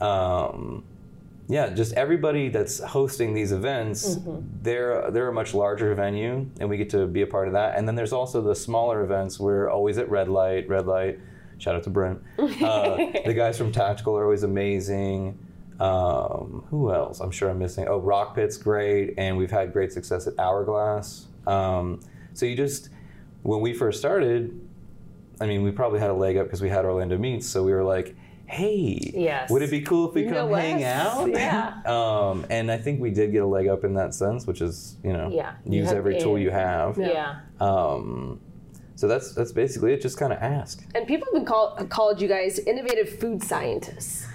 Um, 0.00 0.84
yeah, 1.46 1.68
just 1.68 1.92
everybody 1.92 2.48
that's 2.48 2.80
hosting 2.80 3.34
these 3.34 3.52
events, 3.52 4.16
they're 4.62 5.10
they're 5.10 5.28
a 5.28 5.32
much 5.32 5.52
larger 5.52 5.94
venue, 5.94 6.46
and 6.58 6.70
we 6.70 6.78
get 6.78 6.88
to 6.90 7.06
be 7.06 7.20
a 7.20 7.26
part 7.26 7.48
of 7.48 7.52
that. 7.52 7.76
And 7.76 7.86
then 7.86 7.94
there's 7.94 8.14
also 8.14 8.40
the 8.40 8.54
smaller 8.54 9.02
events. 9.02 9.38
We're 9.38 9.68
always 9.68 9.98
at 9.98 10.08
Red 10.08 10.28
Light. 10.30 10.66
Red 10.70 10.86
Light. 10.86 11.18
Shout 11.58 11.74
out 11.76 11.82
to 11.84 11.90
Brent. 11.90 12.20
Uh, 12.38 12.96
the 13.26 13.34
guys 13.34 13.56
from 13.58 13.72
Tactical 13.72 14.16
are 14.16 14.24
always 14.24 14.42
amazing. 14.42 15.38
Um, 15.80 16.64
who 16.70 16.92
else? 16.92 17.20
I'm 17.20 17.30
sure 17.30 17.50
I'm 17.50 17.58
missing. 17.58 17.86
Oh, 17.88 17.98
Rock 17.98 18.34
Pit's 18.34 18.56
great, 18.56 19.14
and 19.18 19.36
we've 19.36 19.50
had 19.50 19.72
great 19.72 19.92
success 19.92 20.26
at 20.26 20.38
Hourglass. 20.38 21.26
Um, 21.46 22.00
so 22.32 22.46
you 22.46 22.56
just 22.56 22.88
when 23.42 23.60
we 23.60 23.72
first 23.74 23.98
started, 23.98 24.58
I 25.40 25.46
mean, 25.46 25.62
we 25.62 25.70
probably 25.72 26.00
had 26.00 26.10
a 26.10 26.14
leg 26.14 26.36
up 26.36 26.46
because 26.46 26.62
we 26.62 26.68
had 26.68 26.84
Orlando 26.84 27.18
Meats, 27.18 27.46
so 27.48 27.62
we 27.64 27.72
were 27.72 27.82
like, 27.84 28.14
"Hey, 28.46 28.98
Yes. 29.14 29.50
would 29.50 29.62
it 29.62 29.70
be 29.70 29.80
cool 29.82 30.08
if 30.08 30.14
we 30.14 30.22
You 30.24 30.30
come 30.30 30.52
hang 30.52 30.84
out?" 30.84 31.28
Yeah. 31.32 31.80
um, 31.86 32.46
and 32.50 32.70
I 32.70 32.78
think 32.78 33.00
we 33.00 33.10
did 33.10 33.32
get 33.32 33.42
a 33.42 33.46
leg 33.46 33.66
up 33.66 33.82
in 33.84 33.94
that 33.94 34.14
sense, 34.14 34.46
which 34.46 34.60
is 34.62 34.96
you 35.02 35.12
know, 35.12 35.28
Yeah. 35.32 35.54
Use 35.66 35.88
have 35.88 35.96
every 35.98 36.20
tool 36.20 36.38
you 36.38 36.50
have. 36.50 36.96
Yeah. 36.98 37.40
Um, 37.60 38.40
so 39.04 39.08
that's 39.08 39.34
that's 39.34 39.52
basically 39.52 39.92
it. 39.92 40.00
Just 40.00 40.16
kind 40.16 40.32
of 40.32 40.38
ask. 40.38 40.82
and 40.94 41.06
people 41.06 41.26
have 41.26 41.34
been 41.34 41.44
call, 41.44 41.76
called 41.90 42.22
you 42.22 42.26
guys 42.26 42.58
innovative 42.58 43.18
food 43.20 43.42
scientists. 43.42 44.26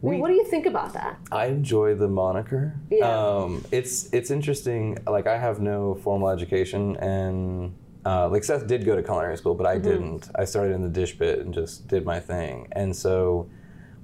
We- 0.00 0.16
what 0.16 0.28
do 0.28 0.34
you 0.34 0.46
think 0.46 0.64
about 0.64 0.94
that? 0.94 1.18
I 1.30 1.46
enjoy 1.46 1.94
the 1.94 2.08
moniker. 2.08 2.74
Yeah. 2.90 3.04
Um, 3.06 3.62
it's 3.70 4.10
it's 4.14 4.30
interesting. 4.30 4.96
Like 5.06 5.26
I 5.26 5.36
have 5.36 5.60
no 5.60 5.96
formal 5.96 6.30
education, 6.30 6.96
and 6.96 7.74
uh, 8.06 8.30
like 8.30 8.44
Seth 8.44 8.66
did 8.66 8.86
go 8.86 8.96
to 8.96 9.02
culinary 9.02 9.36
school, 9.36 9.54
but 9.54 9.66
I 9.66 9.76
didn't. 9.76 10.30
I 10.34 10.46
started 10.46 10.72
in 10.72 10.80
the 10.80 10.88
dish 10.88 11.18
pit 11.18 11.40
and 11.40 11.52
just 11.52 11.86
did 11.86 12.06
my 12.06 12.18
thing. 12.18 12.68
And 12.72 12.96
so 12.96 13.46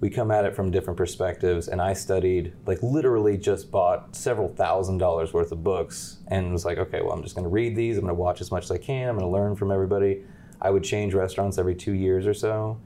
we 0.00 0.08
come 0.08 0.30
at 0.30 0.44
it 0.44 0.56
from 0.56 0.70
different 0.70 0.96
perspectives. 0.96 1.68
And 1.68 1.80
I 1.80 1.92
studied, 1.92 2.54
like 2.66 2.82
literally, 2.82 3.36
just 3.36 3.70
bought 3.70 4.16
several 4.16 4.48
thousand 4.48 4.98
dollars 4.98 5.32
worth 5.32 5.52
of 5.52 5.62
books, 5.62 6.18
and 6.28 6.52
was 6.52 6.64
like, 6.64 6.78
okay, 6.78 7.02
well, 7.02 7.12
I'm 7.12 7.22
just 7.22 7.34
going 7.34 7.44
to 7.44 7.50
read 7.50 7.76
these. 7.76 7.96
I'm 7.96 8.04
going 8.04 8.14
to 8.14 8.20
watch 8.20 8.40
as 8.40 8.50
much 8.50 8.64
as 8.64 8.70
I 8.70 8.78
can. 8.78 9.08
I'm 9.08 9.18
going 9.18 9.30
to 9.30 9.32
learn 9.32 9.56
from 9.56 9.70
everybody. 9.70 10.22
I 10.60 10.70
would 10.70 10.84
change 10.84 11.14
restaurants 11.14 11.58
every 11.58 11.74
two 11.74 11.92
years 11.92 12.26
or 12.26 12.34
so 12.34 12.80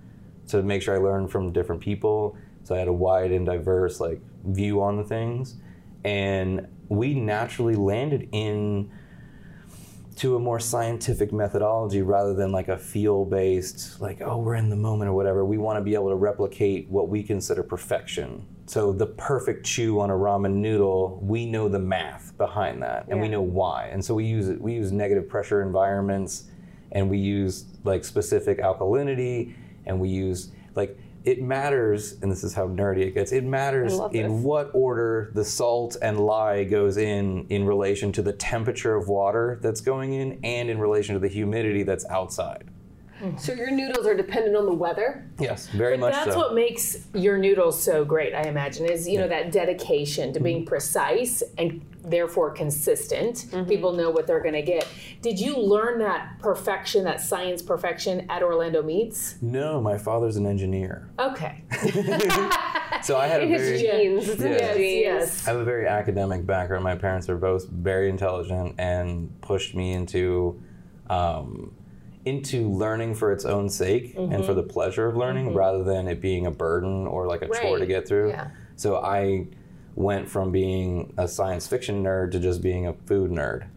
to 0.49 0.63
make 0.63 0.83
sure 0.83 0.95
I 0.95 0.99
learned 0.99 1.31
from 1.31 1.53
different 1.53 1.81
people. 1.81 2.37
So 2.65 2.75
I 2.75 2.79
had 2.79 2.89
a 2.89 2.93
wide 2.93 3.31
and 3.31 3.47
diverse 3.47 4.01
like 4.01 4.21
view 4.45 4.83
on 4.83 4.97
the 4.97 5.05
things, 5.05 5.57
and 6.05 6.67
we 6.89 7.15
naturally 7.15 7.75
landed 7.75 8.29
in 8.33 8.91
to 10.17 10.37
a 10.37 10.39
more 10.39 10.61
scientific 10.61 11.33
methodology 11.33 12.03
rather 12.03 12.35
than 12.35 12.53
like 12.53 12.69
a 12.69 12.79
feel 12.79 13.25
based 13.25 14.01
like 14.01 14.21
oh 14.23 14.39
we're 14.39 14.55
in 14.55 14.71
the 14.71 14.77
moment 14.77 15.11
or 15.11 15.15
whatever. 15.15 15.45
We 15.45 15.59
want 15.59 15.79
to 15.79 15.83
be 15.83 15.95
able 15.95 16.11
to 16.11 16.15
replicate 16.15 16.89
what 16.89 17.09
we 17.09 17.23
consider 17.23 17.63
perfection. 17.63 18.47
So 18.67 18.93
the 18.93 19.07
perfect 19.07 19.67
chew 19.67 20.01
on 20.01 20.11
a 20.11 20.15
ramen 20.15 20.55
noodle 20.55 21.19
we 21.23 21.47
know 21.47 21.69
the 21.69 21.79
math 21.79 22.37
behind 22.39 22.83
that 22.83 23.07
and 23.09 23.21
we 23.21 23.29
know 23.29 23.43
why. 23.43 23.89
And 23.89 24.05
so 24.05 24.15
we 24.15 24.25
use 24.25 24.49
it, 24.49 24.61
we 24.61 24.75
use 24.75 24.93
negative 24.93 25.29
pressure 25.29 25.63
environments 25.63 26.45
and 26.93 27.11
we 27.11 27.19
use 27.19 27.65
like 27.83 28.05
specific 28.05 28.61
alkalinity 28.61 29.55
and 29.87 29.99
we 29.99 30.09
use 30.09 30.53
like 30.75 30.99
it 31.25 31.41
matters, 31.43 32.17
and 32.21 32.31
this 32.31 32.45
is 32.45 32.53
how 32.53 32.69
nerdy 32.69 33.01
it 33.07 33.13
gets. 33.13 33.33
It 33.33 33.45
matters 33.45 33.99
in 34.13 34.33
this. 34.35 34.43
what 34.43 34.71
order 34.75 35.31
the 35.35 35.45
salt 35.45 35.97
and 36.03 36.21
lye 36.21 36.65
goes 36.65 36.99
in 36.99 37.47
in 37.49 37.65
relation 37.65 38.13
to 38.13 38.23
the 38.23 38.33
temperature 38.33 38.95
of 38.95 39.09
water 39.09 39.59
that's 39.63 39.81
going 39.81 40.13
in, 40.13 40.39
and 40.45 40.69
in 40.69 40.79
relation 40.79 41.15
to 41.15 41.19
the 41.19 41.29
humidity 41.29 41.83
that's 41.83 42.05
outside. 42.07 42.69
So 43.39 43.55
your 43.55 43.71
noodles 43.71 44.07
are 44.07 44.15
dependent 44.15 44.55
on 44.55 44.67
the 44.67 44.75
weather. 44.75 45.27
Yes, 45.39 45.69
very 45.69 45.97
much 45.97 46.13
That's 46.13 46.33
so. 46.33 46.37
what 46.37 46.55
makes 46.55 47.07
your 47.15 47.39
noodles 47.39 47.83
so 47.83 48.05
great, 48.05 48.35
I 48.35 48.43
imagine, 48.43 48.85
is 48.85 49.09
you 49.09 49.19
know 49.19 49.29
that 49.29 49.51
dedication 49.51 50.33
to 50.35 50.39
Mm-hmm. 50.41 50.45
being 50.45 50.67
precise 50.67 51.43
and 51.57 51.81
therefore 52.05 52.51
consistent. 52.51 53.47
Mm-hmm. 53.51 53.69
People 53.69 53.93
know 53.93 54.11
what 54.11 54.27
they're 54.27 54.43
going 54.43 54.55
to 54.55 54.63
get. 54.63 54.87
Did 55.23 55.41
you 55.41 55.57
learn 55.57 55.99
that 56.01 56.39
perfection, 56.39 57.05
that 57.05 57.21
science 57.21 57.63
perfection 57.63 58.27
at 58.31 58.43
Orlando 58.43 58.83
Meats? 58.83 59.37
no, 59.41 59.81
my 59.81 59.97
father's 59.97 60.37
an 60.37 60.47
engineer, 60.47 61.09
Okay. 61.19 61.63
so 63.03 63.17
I 63.17 63.27
had 63.27 63.43
a 63.43 63.47
his 63.47 63.63
very 63.63 63.79
genes. 63.79 64.29
It's 64.29 64.43
in 64.43 64.53
his 64.53 64.61
Yes, 64.61 64.79
yes. 64.79 65.49
I 65.49 65.53
have 65.53 65.61
a 65.61 65.65
very 65.65 65.87
academic 65.87 66.45
background. 66.45 66.85
My 66.85 66.97
parents 66.97 67.29
are 67.29 67.37
both 67.37 67.69
very 67.69 68.09
intelligent 68.09 68.75
and 68.79 69.41
pushed 69.41 69.75
me 69.75 69.93
into 69.93 70.63
um, 71.09 71.75
into 72.25 72.71
learning 72.71 73.15
for 73.15 73.33
its 73.33 73.45
own 73.45 73.69
sake 73.69 74.15
and 74.17 74.31
for 74.31 74.53
mm-hmm. 74.53 74.55
the 74.55 74.63
pleasure 74.63 75.07
of 75.07 75.17
learning 75.17 75.49
mm-hmm. 75.49 75.57
rather 75.59 75.85
than 75.85 76.09
it 76.09 76.21
being 76.21 76.47
a 76.47 76.51
burden 76.51 77.07
or 77.07 77.27
like 77.27 77.43
a 77.43 77.49
chore 77.49 77.79
to 77.79 77.87
get 77.87 78.09
through. 78.09 78.31
Yeah. 78.31 78.51
So 78.77 78.97
I 78.97 79.47
went 79.95 80.29
from 80.29 80.51
being 80.51 81.13
a 81.17 81.29
science 81.29 81.67
fiction 81.67 82.03
nerd 82.03 82.33
to 82.33 82.41
just 82.41 82.61
being 82.63 82.87
a 82.87 82.93
food 83.07 83.31
nerd. 83.31 83.67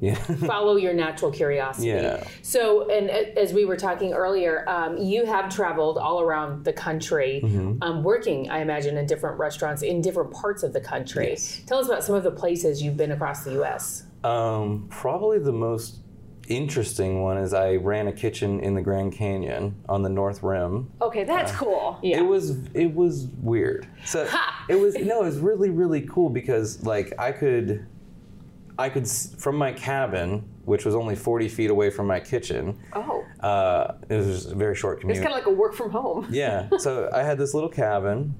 Yeah. 0.00 0.16
Follow 0.16 0.74
your 0.74 0.92
natural 0.92 1.30
curiosity. 1.30 1.86
Yeah. 1.86 2.24
So, 2.42 2.90
and 2.90 3.08
as 3.08 3.52
we 3.52 3.64
were 3.64 3.76
talking 3.76 4.12
earlier, 4.12 4.68
um, 4.68 4.98
you 4.98 5.24
have 5.24 5.54
traveled 5.54 5.98
all 5.98 6.20
around 6.20 6.64
the 6.64 6.72
country, 6.72 7.40
Mm-hmm. 7.44 7.80
um, 7.80 8.02
working, 8.02 8.50
I 8.50 8.58
imagine, 8.58 8.96
in 8.98 9.06
different 9.06 9.38
restaurants 9.38 9.82
in 9.82 10.00
different 10.00 10.32
parts 10.32 10.64
of 10.64 10.72
the 10.72 10.80
country. 10.80 11.28
Yes. 11.30 11.62
Tell 11.66 11.78
us 11.78 11.86
about 11.86 12.02
some 12.02 12.16
of 12.16 12.24
the 12.24 12.32
places 12.32 12.82
you've 12.82 12.96
been 12.96 13.12
across 13.12 13.44
the 13.44 13.52
U.S. 13.52 14.02
Um, 14.24 14.88
probably 14.90 15.38
the 15.38 15.52
most 15.52 15.98
interesting 16.48 17.22
one 17.22 17.38
is 17.38 17.54
I 17.54 17.76
ran 17.76 18.06
a 18.08 18.12
kitchen 18.12 18.60
in 18.60 18.74
the 18.74 18.82
Grand 18.82 19.12
Canyon 19.12 19.74
on 19.88 20.02
the 20.02 20.08
North 20.08 20.42
Rim. 20.42 20.90
Okay, 21.00 21.24
that's 21.24 21.52
cool. 21.52 21.98
Yeah. 22.02 22.18
It 22.18 22.22
was 22.26 22.58
it 22.74 22.94
was 22.94 23.28
weird. 23.42 23.86
So 24.04 24.28
it 24.68 24.74
was 24.76 24.94
no, 24.96 25.22
it 25.22 25.26
was 25.26 25.38
really 25.38 25.70
really 25.70 26.02
cool 26.02 26.28
because 26.30 26.84
like 26.84 27.12
I 27.18 27.32
could 27.32 27.86
I 28.78 28.88
could 28.88 29.08
from 29.08 29.56
my 29.56 29.72
cabin, 29.72 30.44
which 30.64 30.84
was 30.84 30.94
only 30.94 31.14
40 31.14 31.48
feet 31.48 31.70
away 31.70 31.90
from 31.90 32.06
my 32.08 32.18
kitchen. 32.20 32.76
Oh, 32.92 33.24
Uh, 33.40 33.94
it 34.08 34.16
was 34.16 34.46
a 34.46 34.54
very 34.54 34.74
short 34.74 35.00
commute. 35.00 35.16
it's 35.18 35.24
kind 35.24 35.32
of 35.38 35.38
like 35.38 35.46
a 35.46 35.56
work 35.56 35.74
from 35.74 35.90
home. 35.90 36.26
Yeah. 36.30 36.68
So 36.78 37.08
I 37.14 37.22
had 37.22 37.38
this 37.38 37.54
little 37.54 37.68
cabin, 37.70 38.34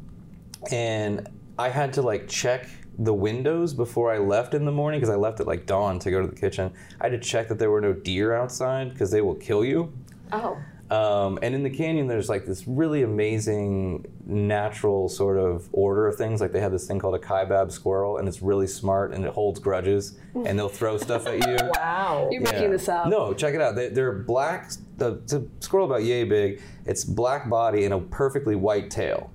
and 0.72 1.28
I 1.58 1.68
had 1.68 1.92
to 1.94 2.02
like 2.02 2.26
check 2.28 2.66
the 2.98 3.14
windows 3.14 3.74
before 3.74 4.12
I 4.12 4.18
left 4.18 4.54
in 4.54 4.64
the 4.64 4.72
morning 4.72 5.00
because 5.00 5.12
I 5.12 5.16
left 5.16 5.40
at 5.40 5.46
like 5.46 5.66
dawn 5.66 5.98
to 6.00 6.10
go 6.10 6.20
to 6.20 6.26
the 6.26 6.36
kitchen. 6.36 6.72
I 7.00 7.08
had 7.08 7.20
to 7.20 7.26
check 7.28 7.48
that 7.48 7.58
there 7.58 7.70
were 7.70 7.80
no 7.80 7.92
deer 7.92 8.34
outside 8.34 8.90
because 8.92 9.10
they 9.10 9.20
will 9.20 9.34
kill 9.34 9.64
you. 9.64 9.92
Oh, 10.32 10.56
Um, 10.90 11.38
and 11.42 11.54
in 11.54 11.62
the 11.62 11.70
canyon, 11.70 12.06
there's 12.06 12.28
like 12.28 12.44
this 12.46 12.68
really 12.68 13.02
amazing 13.02 14.04
natural 14.26 15.08
sort 15.08 15.38
of 15.38 15.68
order 15.72 16.06
of 16.06 16.16
things. 16.16 16.40
Like 16.40 16.52
they 16.52 16.60
have 16.60 16.72
this 16.72 16.86
thing 16.86 16.98
called 16.98 17.14
a 17.14 17.18
kaibab 17.18 17.72
squirrel, 17.72 18.18
and 18.18 18.28
it's 18.28 18.42
really 18.42 18.66
smart 18.66 19.12
and 19.12 19.24
it 19.24 19.32
holds 19.32 19.58
grudges, 19.58 20.18
and 20.34 20.58
they'll 20.58 20.68
throw 20.68 20.98
stuff 20.98 21.26
at 21.26 21.46
you. 21.46 21.56
Wow. 21.74 22.28
you're 22.30 22.42
making 22.42 22.70
this 22.70 22.88
up. 22.88 23.06
No, 23.08 23.32
check 23.34 23.54
it 23.54 23.60
out. 23.60 23.74
They, 23.76 23.88
they're 23.88 24.12
black. 24.12 24.70
The, 24.98 25.14
it's 25.24 25.32
a 25.32 25.44
squirrel 25.60 25.86
about 25.86 26.02
yay 26.04 26.24
big. 26.24 26.60
It's 26.86 27.02
black 27.04 27.48
body 27.48 27.84
and 27.84 27.94
a 27.94 27.98
perfectly 27.98 28.54
white 28.54 28.90
tail. 28.90 29.30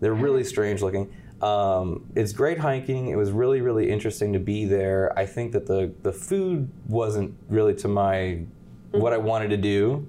They're 0.00 0.14
really 0.14 0.44
strange 0.44 0.82
looking. 0.82 1.12
Um, 1.42 2.06
it's 2.14 2.32
great 2.32 2.58
hiking. 2.58 3.08
It 3.08 3.16
was 3.16 3.30
really 3.32 3.60
really 3.60 3.90
interesting 3.90 4.32
to 4.32 4.38
be 4.38 4.64
there. 4.64 5.12
I 5.18 5.26
think 5.26 5.52
that 5.52 5.66
the 5.66 5.92
the 6.02 6.12
food 6.12 6.70
wasn't 6.88 7.34
really 7.48 7.74
to 7.76 7.88
my 7.88 8.44
what 8.92 9.12
I 9.12 9.18
wanted 9.18 9.48
to 9.50 9.56
do. 9.56 10.06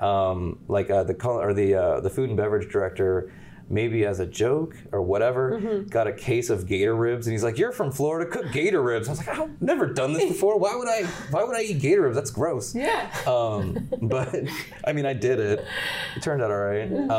Um, 0.00 0.58
like 0.66 0.90
uh, 0.90 1.04
the 1.04 1.14
or 1.26 1.54
the 1.54 1.74
uh, 1.74 2.00
the 2.00 2.10
food 2.10 2.28
and 2.28 2.36
beverage 2.36 2.70
director. 2.70 3.32
Maybe 3.70 4.04
as 4.04 4.20
a 4.20 4.26
joke 4.26 4.76
or 4.90 5.00
whatever, 5.00 5.58
got 5.88 6.06
a 6.06 6.12
case 6.12 6.50
of 6.50 6.66
gator 6.66 6.94
ribs, 6.94 7.26
and 7.26 7.32
he's 7.32 7.44
like, 7.44 7.56
"You're 7.56 7.72
from 7.72 7.90
Florida, 7.90 8.28
cook 8.30 8.52
gator 8.52 8.82
ribs." 8.82 9.08
I 9.08 9.12
was 9.12 9.26
like, 9.26 9.38
"I've 9.38 9.62
never 9.62 9.86
done 9.86 10.12
this 10.12 10.24
before. 10.26 10.58
Why 10.58 10.74
would 10.76 10.88
I? 10.88 11.04
Why 11.30 11.42
would 11.42 11.56
I 11.56 11.62
eat 11.62 11.78
gator 11.80 12.02
ribs? 12.02 12.16
That's 12.16 12.30
gross." 12.30 12.74
Yeah. 12.74 13.08
Um, 13.26 13.88
but 14.02 14.34
I 14.84 14.92
mean, 14.92 15.06
I 15.06 15.14
did 15.14 15.38
it. 15.38 15.64
It 16.16 16.22
turned 16.22 16.42
out 16.42 16.50
all 16.50 16.58
right. 16.58 16.90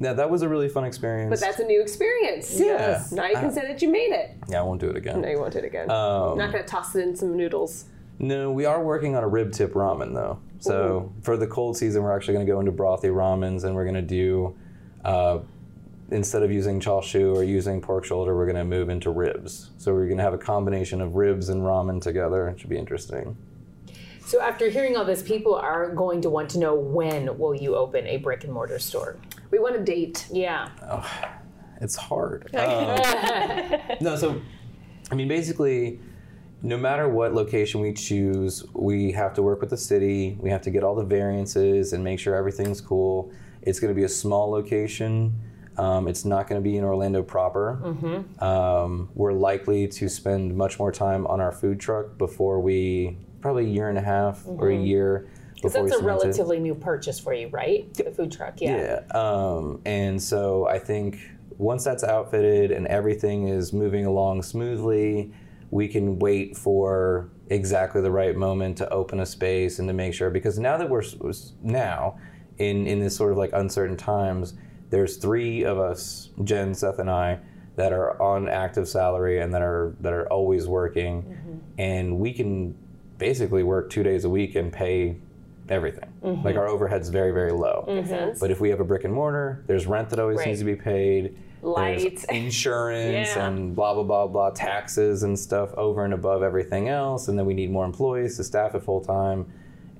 Yeah, 0.00 0.14
that 0.14 0.30
was 0.30 0.42
a 0.42 0.48
really 0.48 0.68
fun 0.68 0.84
experience. 0.84 1.30
But 1.30 1.40
that's 1.40 1.60
a 1.60 1.64
new 1.64 1.80
experience. 1.80 2.58
Yeah. 2.58 3.04
Now 3.12 3.26
you 3.26 3.34
can 3.34 3.52
say 3.52 3.66
that 3.66 3.80
you 3.82 3.88
made 3.88 4.12
it. 4.12 4.36
yeah, 4.48 4.60
I 4.60 4.62
won't 4.62 4.80
do 4.80 4.88
it 4.90 4.96
again. 4.96 5.20
No, 5.20 5.28
you 5.28 5.38
won't 5.38 5.52
do 5.52 5.60
it 5.60 5.64
again. 5.64 5.90
Um, 5.90 6.38
Not 6.38 6.50
gonna 6.52 6.64
toss 6.64 6.94
it 6.96 7.06
in 7.06 7.14
some 7.14 7.36
noodles. 7.36 7.84
No, 8.18 8.50
we 8.52 8.64
are 8.64 8.82
working 8.82 9.16
on 9.16 9.24
a 9.24 9.28
rib 9.28 9.52
tip 9.52 9.72
ramen 9.74 10.14
though. 10.14 10.38
So 10.60 11.12
for 11.22 11.36
the 11.36 11.46
cold 11.46 11.76
season, 11.76 12.04
we're 12.04 12.14
actually 12.14 12.34
going 12.34 12.46
to 12.46 12.52
go 12.52 12.60
into 12.60 12.70
brothy 12.70 13.12
ramens, 13.12 13.64
and 13.64 13.74
we're 13.74 13.82
going 13.82 13.96
to 13.96 14.00
do 14.02 14.56
uh, 15.04 15.40
instead 16.12 16.44
of 16.44 16.52
using 16.52 16.78
chashu 16.78 17.34
or 17.34 17.42
using 17.42 17.80
pork 17.80 18.04
shoulder, 18.04 18.36
we're 18.36 18.46
going 18.46 18.56
to 18.56 18.64
move 18.64 18.88
into 18.88 19.10
ribs. 19.10 19.70
So 19.78 19.92
we're 19.92 20.06
going 20.06 20.18
to 20.18 20.22
have 20.22 20.34
a 20.34 20.38
combination 20.38 21.00
of 21.00 21.16
ribs 21.16 21.48
and 21.48 21.62
ramen 21.62 22.00
together. 22.00 22.48
It 22.48 22.60
should 22.60 22.70
be 22.70 22.78
interesting. 22.78 23.36
So, 24.24 24.40
after 24.40 24.68
hearing 24.68 24.96
all 24.96 25.04
this, 25.04 25.20
people 25.20 25.56
are 25.56 25.92
going 25.92 26.20
to 26.22 26.30
want 26.30 26.48
to 26.50 26.58
know 26.60 26.76
when 26.76 27.36
will 27.38 27.56
you 27.56 27.74
open 27.74 28.06
a 28.06 28.18
brick 28.18 28.44
and 28.44 28.52
mortar 28.52 28.78
store? 28.78 29.16
We 29.52 29.58
want 29.58 29.76
a 29.76 29.80
date. 29.80 30.26
Yeah. 30.32 30.70
It's 31.80 31.94
hard. 31.94 32.50
Um, 32.56 33.80
no, 34.00 34.16
so 34.16 34.40
I 35.10 35.14
mean, 35.14 35.28
basically, 35.28 36.00
no 36.62 36.78
matter 36.78 37.08
what 37.08 37.34
location 37.34 37.80
we 37.80 37.92
choose, 37.92 38.64
we 38.72 39.12
have 39.12 39.34
to 39.34 39.42
work 39.42 39.60
with 39.60 39.70
the 39.70 39.76
city. 39.76 40.38
We 40.40 40.48
have 40.50 40.62
to 40.62 40.70
get 40.70 40.82
all 40.82 40.94
the 40.94 41.04
variances 41.04 41.92
and 41.92 42.02
make 42.02 42.18
sure 42.18 42.34
everything's 42.34 42.80
cool. 42.80 43.30
It's 43.60 43.78
going 43.78 43.92
to 43.92 43.98
be 43.98 44.04
a 44.04 44.08
small 44.08 44.50
location. 44.50 45.34
Um, 45.76 46.08
it's 46.08 46.24
not 46.24 46.48
going 46.48 46.60
to 46.60 46.64
be 46.64 46.76
in 46.78 46.84
Orlando 46.84 47.22
proper. 47.22 47.78
Um, 48.42 49.10
we're 49.14 49.32
likely 49.32 49.86
to 49.88 50.08
spend 50.08 50.56
much 50.56 50.78
more 50.78 50.92
time 50.92 51.26
on 51.26 51.40
our 51.40 51.52
food 51.52 51.78
truck 51.78 52.16
before 52.16 52.60
we, 52.60 53.16
probably 53.40 53.66
a 53.66 53.68
year 53.68 53.88
and 53.88 53.98
a 53.98 54.02
half 54.02 54.46
or 54.46 54.70
a 54.70 54.76
year 54.76 55.28
Because 55.54 55.74
that's 55.74 55.94
a 55.94 56.02
relatively 56.02 56.58
new 56.58 56.74
purchase 56.74 57.20
for 57.20 57.32
you, 57.32 57.48
right? 57.48 57.92
The 57.94 58.10
food 58.10 58.32
truck. 58.32 58.60
Yeah. 58.60 59.00
Yeah. 59.12 59.18
Um, 59.18 59.80
and 59.84 60.20
so 60.20 60.66
I 60.66 60.78
think 60.78 61.18
once 61.58 61.84
that's 61.84 62.02
outfitted 62.02 62.70
and 62.72 62.86
everything 62.88 63.48
is 63.48 63.72
moving 63.72 64.06
along 64.06 64.42
smoothly, 64.42 65.32
we 65.70 65.88
can 65.88 66.18
wait 66.18 66.56
for 66.56 67.30
exactly 67.48 68.00
the 68.00 68.10
right 68.10 68.36
moment 68.36 68.76
to 68.78 68.88
open 68.90 69.20
a 69.20 69.26
space 69.26 69.78
and 69.78 69.88
to 69.88 69.94
make 69.94 70.14
sure 70.14 70.30
because 70.30 70.58
now 70.58 70.76
that 70.76 70.88
we're 70.88 71.02
now 71.62 72.18
in 72.58 72.86
in 72.86 73.00
this 73.00 73.16
sort 73.16 73.32
of 73.32 73.38
like 73.38 73.50
uncertain 73.52 73.96
times, 73.96 74.54
there's 74.90 75.16
three 75.16 75.64
of 75.64 75.78
us, 75.78 76.30
Jen, 76.44 76.74
Seth, 76.74 76.98
and 76.98 77.10
I, 77.10 77.38
that 77.76 77.92
are 77.92 78.20
on 78.20 78.48
active 78.48 78.86
salary 78.88 79.40
and 79.40 79.54
that 79.54 79.62
are 79.62 79.96
that 80.00 80.12
are 80.12 80.30
always 80.30 80.68
working, 80.68 81.62
and 81.78 82.18
we 82.18 82.32
can 82.32 82.74
basically 83.18 83.62
work 83.62 83.88
two 83.88 84.02
days 84.02 84.24
a 84.24 84.30
week 84.30 84.56
and 84.56 84.72
pay 84.72 85.16
everything. 85.68 86.08
Like 86.44 86.56
our 86.56 86.66
overhead's 86.68 87.08
very 87.08 87.32
very 87.32 87.52
low. 87.52 87.84
Makes 87.86 88.08
sense. 88.08 88.40
But 88.40 88.50
if 88.50 88.60
we 88.60 88.70
have 88.70 88.80
a 88.80 88.84
brick 88.84 89.04
and 89.04 89.12
mortar, 89.14 89.64
there's 89.66 89.86
rent 89.86 90.10
that 90.10 90.18
always 90.18 90.38
Right. 90.38 90.48
needs 90.48 90.58
to 90.60 90.64
be 90.64 90.76
paid. 90.76 91.36
Lights. 91.62 92.02
There's 92.02 92.24
insurance 92.44 93.28
Yeah. 93.36 93.46
and 93.48 93.74
blah 93.76 93.94
blah 93.94 94.02
blah 94.02 94.26
blah 94.26 94.50
taxes 94.50 95.22
and 95.22 95.38
stuff 95.38 95.72
over 95.74 96.04
and 96.04 96.12
above 96.14 96.42
everything 96.42 96.88
else, 96.88 97.28
and 97.28 97.38
then 97.38 97.46
we 97.46 97.54
need 97.54 97.70
more 97.70 97.84
employees 97.84 98.36
to 98.38 98.44
staff 98.44 98.74
it 98.74 98.82
full 98.82 99.00
time. 99.00 99.46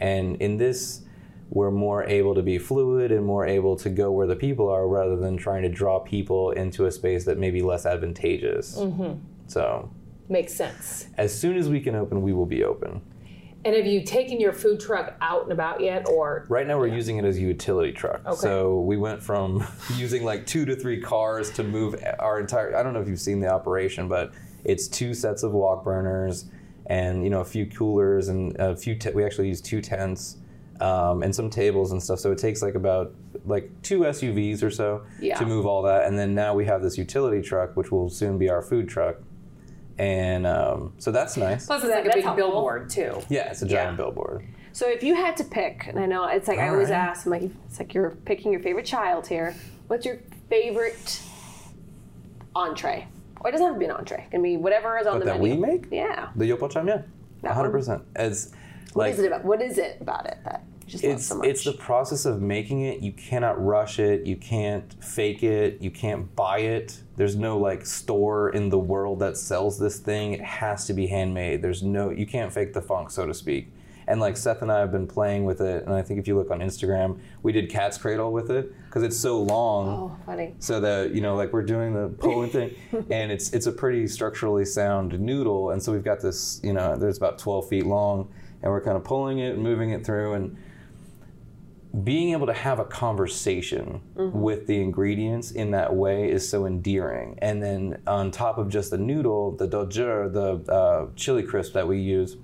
And 0.00 0.36
in 0.42 0.56
this, 0.56 1.02
we're 1.50 1.70
more 1.70 2.02
able 2.04 2.34
to 2.34 2.42
be 2.42 2.58
fluid 2.58 3.12
and 3.12 3.24
more 3.24 3.46
able 3.46 3.76
to 3.76 3.90
go 3.90 4.10
where 4.10 4.26
the 4.26 4.34
people 4.34 4.68
are 4.68 4.88
rather 4.88 5.16
than 5.16 5.36
trying 5.36 5.62
to 5.62 5.68
draw 5.68 6.00
people 6.00 6.50
into 6.52 6.86
a 6.86 6.90
space 6.90 7.24
that 7.26 7.38
may 7.38 7.50
be 7.50 7.62
less 7.62 7.84
advantageous. 7.86 8.78
Mm-hmm. 8.78 9.18
So 9.48 9.90
Makes 10.28 10.54
sense. 10.54 11.08
as 11.18 11.38
soon 11.38 11.56
as 11.56 11.68
we 11.68 11.78
can 11.80 11.94
open, 11.94 12.22
we 12.22 12.32
will 12.32 12.46
be 12.46 12.64
open. 12.64 13.02
And 13.64 13.76
have 13.76 13.86
you 13.86 14.02
taken 14.02 14.40
your 14.40 14.52
food 14.52 14.80
truck 14.80 15.14
out 15.20 15.44
and 15.44 15.52
about 15.52 15.80
yet, 15.80 16.08
or 16.08 16.46
Right 16.48 16.66
now, 16.66 16.78
we're 16.78 16.88
using 16.88 17.18
it 17.18 17.24
as 17.24 17.36
a 17.36 17.40
utility 17.40 17.92
truck. 17.92 18.20
Okay. 18.26 18.36
So 18.36 18.80
we 18.80 18.96
went 18.96 19.22
from 19.22 19.64
using 19.96 20.24
like 20.24 20.46
two 20.46 20.64
to 20.64 20.74
three 20.74 21.00
cars 21.00 21.50
to 21.52 21.62
move 21.62 21.94
our 22.18 22.40
entire. 22.40 22.76
I 22.76 22.82
don't 22.82 22.92
know 22.92 23.00
if 23.00 23.08
you've 23.08 23.20
seen 23.20 23.40
the 23.40 23.48
operation, 23.52 24.08
but 24.08 24.32
it's 24.64 24.88
two 24.88 25.14
sets 25.14 25.42
of 25.42 25.52
wok 25.52 25.84
burners 25.84 26.46
and 26.86 27.22
you 27.22 27.30
know 27.30 27.40
a 27.40 27.44
few 27.44 27.66
coolers 27.66 28.28
and 28.28 28.56
a 28.58 28.76
few. 28.76 28.96
Te- 28.96 29.10
we 29.12 29.24
actually 29.24 29.48
use 29.48 29.60
two 29.60 29.80
tents 29.80 30.38
um, 30.80 31.22
and 31.22 31.32
some 31.34 31.48
tables 31.48 31.92
and 31.92 32.02
stuff. 32.02 32.18
So 32.18 32.32
it 32.32 32.38
takes 32.38 32.62
like 32.62 32.74
about 32.74 33.14
like 33.46 33.70
two 33.82 34.00
SUVs 34.00 34.62
or 34.62 34.70
so 34.70 35.04
Yeah. 35.20 35.38
to 35.38 35.46
move 35.46 35.66
all 35.66 35.82
that. 35.82 36.06
And 36.06 36.18
then 36.18 36.34
now 36.34 36.54
we 36.54 36.64
have 36.66 36.82
this 36.82 36.98
utility 36.98 37.40
truck, 37.40 37.76
which 37.76 37.92
will 37.92 38.08
soon 38.08 38.38
be 38.38 38.48
our 38.50 38.62
food 38.62 38.88
truck. 38.88 39.16
And 39.98 40.46
um, 40.46 40.92
so 40.98 41.10
that's 41.12 41.36
nice. 41.36 41.66
plus 41.66 41.82
it's 41.84 41.88
That- 41.90 41.96
like 41.96 42.04
a 42.04 42.08
that's 42.08 42.14
big 42.16 42.24
helpful. 42.24 42.50
billboard 42.50 42.90
too? 42.90 43.20
Yeah, 43.28 43.50
it's 43.50 43.62
a 43.62 43.66
giant 43.66 43.92
Yeah. 43.92 43.96
billboard. 43.96 44.44
So 44.72 44.88
if 44.88 45.02
you 45.02 45.14
had 45.14 45.36
to 45.36 45.44
pick, 45.44 45.86
and 45.86 45.98
I 45.98 46.06
know 46.06 46.26
it's 46.28 46.48
like 46.48 46.58
I 46.58 46.68
always 46.68 46.88
right. 46.88 46.96
ask, 46.96 47.26
I'm 47.26 47.32
like, 47.32 47.42
it's 47.68 47.78
like 47.78 47.92
you're 47.92 48.10
picking 48.24 48.50
your 48.52 48.60
favorite 48.62 48.86
child 48.86 49.26
here. 49.26 49.54
What's 49.88 50.06
your 50.06 50.18
favorite 50.48 51.20
entree? 52.54 53.06
Or 53.40 53.48
it 53.48 53.52
doesn't 53.52 53.66
have 53.66 53.74
to 53.74 53.78
be 53.78 53.84
an 53.86 53.90
entree. 53.90 54.24
It 54.26 54.30
can 54.30 54.42
be 54.42 54.56
whatever 54.56 54.98
is 54.98 55.06
on 55.06 55.18
the 55.18 55.24
that 55.26 55.40
menu. 55.40 55.56
we 55.56 55.60
make? 55.60 55.86
Yeah. 55.90 56.28
The 56.36 56.44
yopocham, 56.50 56.86
yeah, 56.86 57.02
That 57.42 57.52
hundred 57.52 57.70
one? 57.70 57.80
percent. 57.80 58.02
It's 58.16 58.52
What 58.94 59.04
like 59.08 59.12
is 59.14 59.18
it 59.20 59.26
about? 59.26 59.44
What 59.44 59.60
is 59.60 59.78
it 59.78 59.98
about 60.00 60.26
it 60.26 60.38
that 60.44 60.62
just 60.86 61.04
it's 61.04 61.26
so 61.26 61.42
it's 61.42 61.64
the 61.64 61.72
process 61.72 62.24
of 62.24 62.40
making 62.40 62.82
it. 62.82 63.00
You 63.00 63.12
cannot 63.12 63.62
rush 63.62 63.98
it. 63.98 64.26
You 64.26 64.36
can't 64.36 64.92
fake 65.04 65.42
it. 65.42 65.82
You 65.82 65.90
can't 65.90 66.34
buy 66.36 66.58
it. 66.60 67.01
There's 67.16 67.36
no 67.36 67.58
like 67.58 67.84
store 67.84 68.50
in 68.50 68.68
the 68.68 68.78
world 68.78 69.18
that 69.20 69.36
sells 69.36 69.78
this 69.78 69.98
thing. 69.98 70.32
It 70.32 70.40
has 70.40 70.86
to 70.86 70.94
be 70.94 71.06
handmade. 71.06 71.62
There's 71.62 71.82
no 71.82 72.10
you 72.10 72.26
can't 72.26 72.52
fake 72.52 72.72
the 72.72 72.82
funk, 72.82 73.10
so 73.10 73.26
to 73.26 73.34
speak. 73.34 73.72
And 74.06 74.20
like 74.20 74.36
Seth 74.36 74.62
and 74.62 74.72
I 74.72 74.80
have 74.80 74.90
been 74.90 75.06
playing 75.06 75.44
with 75.44 75.60
it, 75.60 75.84
and 75.84 75.94
I 75.94 76.02
think 76.02 76.18
if 76.18 76.26
you 76.26 76.36
look 76.36 76.50
on 76.50 76.58
Instagram, 76.58 77.20
we 77.42 77.52
did 77.52 77.70
Cat's 77.70 77.98
Cradle 77.98 78.32
with 78.32 78.50
it 78.50 78.72
because 78.86 79.02
it's 79.02 79.16
so 79.16 79.40
long. 79.40 79.88
oh, 79.88 80.16
funny. 80.26 80.54
So 80.58 80.80
that 80.80 81.14
you 81.14 81.20
know, 81.20 81.36
like 81.36 81.52
we're 81.52 81.62
doing 81.62 81.94
the 81.94 82.08
pulling 82.08 82.50
thing, 82.50 82.74
and 83.10 83.30
it's 83.30 83.52
it's 83.52 83.66
a 83.66 83.72
pretty 83.72 84.08
structurally 84.08 84.64
sound 84.64 85.18
noodle, 85.20 85.70
and 85.70 85.82
so 85.82 85.92
we've 85.92 86.04
got 86.04 86.20
this, 86.20 86.60
you 86.64 86.72
know, 86.72 86.96
there's 86.96 87.16
about 87.16 87.38
12 87.38 87.68
feet 87.68 87.86
long, 87.86 88.28
and 88.62 88.72
we're 88.72 88.80
kind 88.80 88.96
of 88.96 89.04
pulling 89.04 89.38
it 89.38 89.54
and 89.54 89.62
moving 89.62 89.90
it 89.90 90.04
through, 90.04 90.34
and 90.34 90.56
being 92.04 92.32
able 92.32 92.46
to 92.46 92.54
have 92.54 92.78
a 92.78 92.84
conversation 92.84 94.00
with 94.32 94.66
the 94.66 94.80
ingredients 94.80 95.50
in 95.50 95.72
that 95.72 95.94
way 95.94 96.30
is 96.30 96.48
so 96.48 96.64
endearing. 96.64 97.38
And 97.42 97.62
then 97.62 98.00
on 98.06 98.30
top 98.30 98.56
of 98.56 98.70
just 98.70 98.90
the 98.90 98.98
noodle, 98.98 99.52
the 99.52 99.68
dojer, 99.68 100.32
the 100.32 100.72
uh, 100.72 101.06
chili 101.16 101.42
crisp 101.42 101.74
that 101.74 101.86
we 101.86 102.00
use, 102.00 102.36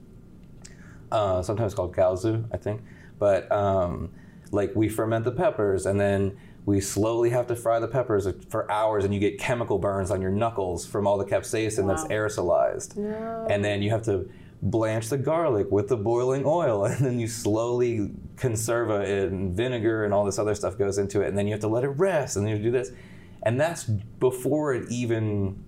uh, 1.10 1.40
sometimes 1.42 1.74
called 1.74 1.96
gaozu, 1.96 2.44
I 2.52 2.58
think. 2.58 2.82
But 3.18 3.50
um, 3.50 4.10
like 4.52 4.76
we 4.76 4.88
ferment 4.88 5.24
the 5.24 5.32
peppers 5.32 5.86
and 5.86 5.98
then 5.98 6.36
we 6.66 6.82
slowly 6.82 7.30
have 7.30 7.46
to 7.46 7.56
fry 7.56 7.78
the 7.80 7.88
peppers 7.88 8.28
for 8.50 8.70
hours 8.70 9.06
and 9.06 9.14
you 9.14 9.20
get 9.20 9.38
chemical 9.38 9.78
burns 9.78 10.10
on 10.10 10.20
your 10.20 10.30
knuckles 10.30 10.84
from 10.84 11.06
all 11.06 11.16
the 11.16 11.24
capsaicin 11.24 11.88
that's 11.88 12.04
aerosolized. 12.04 12.98
And 13.50 13.64
then 13.64 13.80
you 13.80 13.88
have 13.88 14.02
to 14.02 14.28
blanch 14.60 15.08
the 15.08 15.18
garlic 15.18 15.70
with 15.70 15.88
the 15.88 15.96
boiling 15.96 16.42
oil 16.44 16.84
and 16.86 17.04
then 17.04 17.20
you 17.20 17.28
slowly 17.28 18.10
conserve 18.36 18.90
it 18.90 19.30
and 19.30 19.56
vinegar 19.56 20.04
and 20.04 20.12
all 20.12 20.24
this 20.24 20.38
other 20.38 20.54
stuff 20.54 20.76
goes 20.76 20.98
into 20.98 21.20
it 21.22 21.28
and 21.28 21.38
then 21.38 21.46
you 21.46 21.52
have 21.52 21.60
to 21.60 21.68
let 21.68 21.84
it 21.84 21.88
rest 21.88 22.36
and 22.36 22.46
then 22.46 22.56
you 22.56 22.62
do 22.62 22.70
this. 22.70 22.90
And 23.42 23.60
that's 23.60 23.84
before 23.84 24.74
it 24.74 24.90
even 24.90 25.64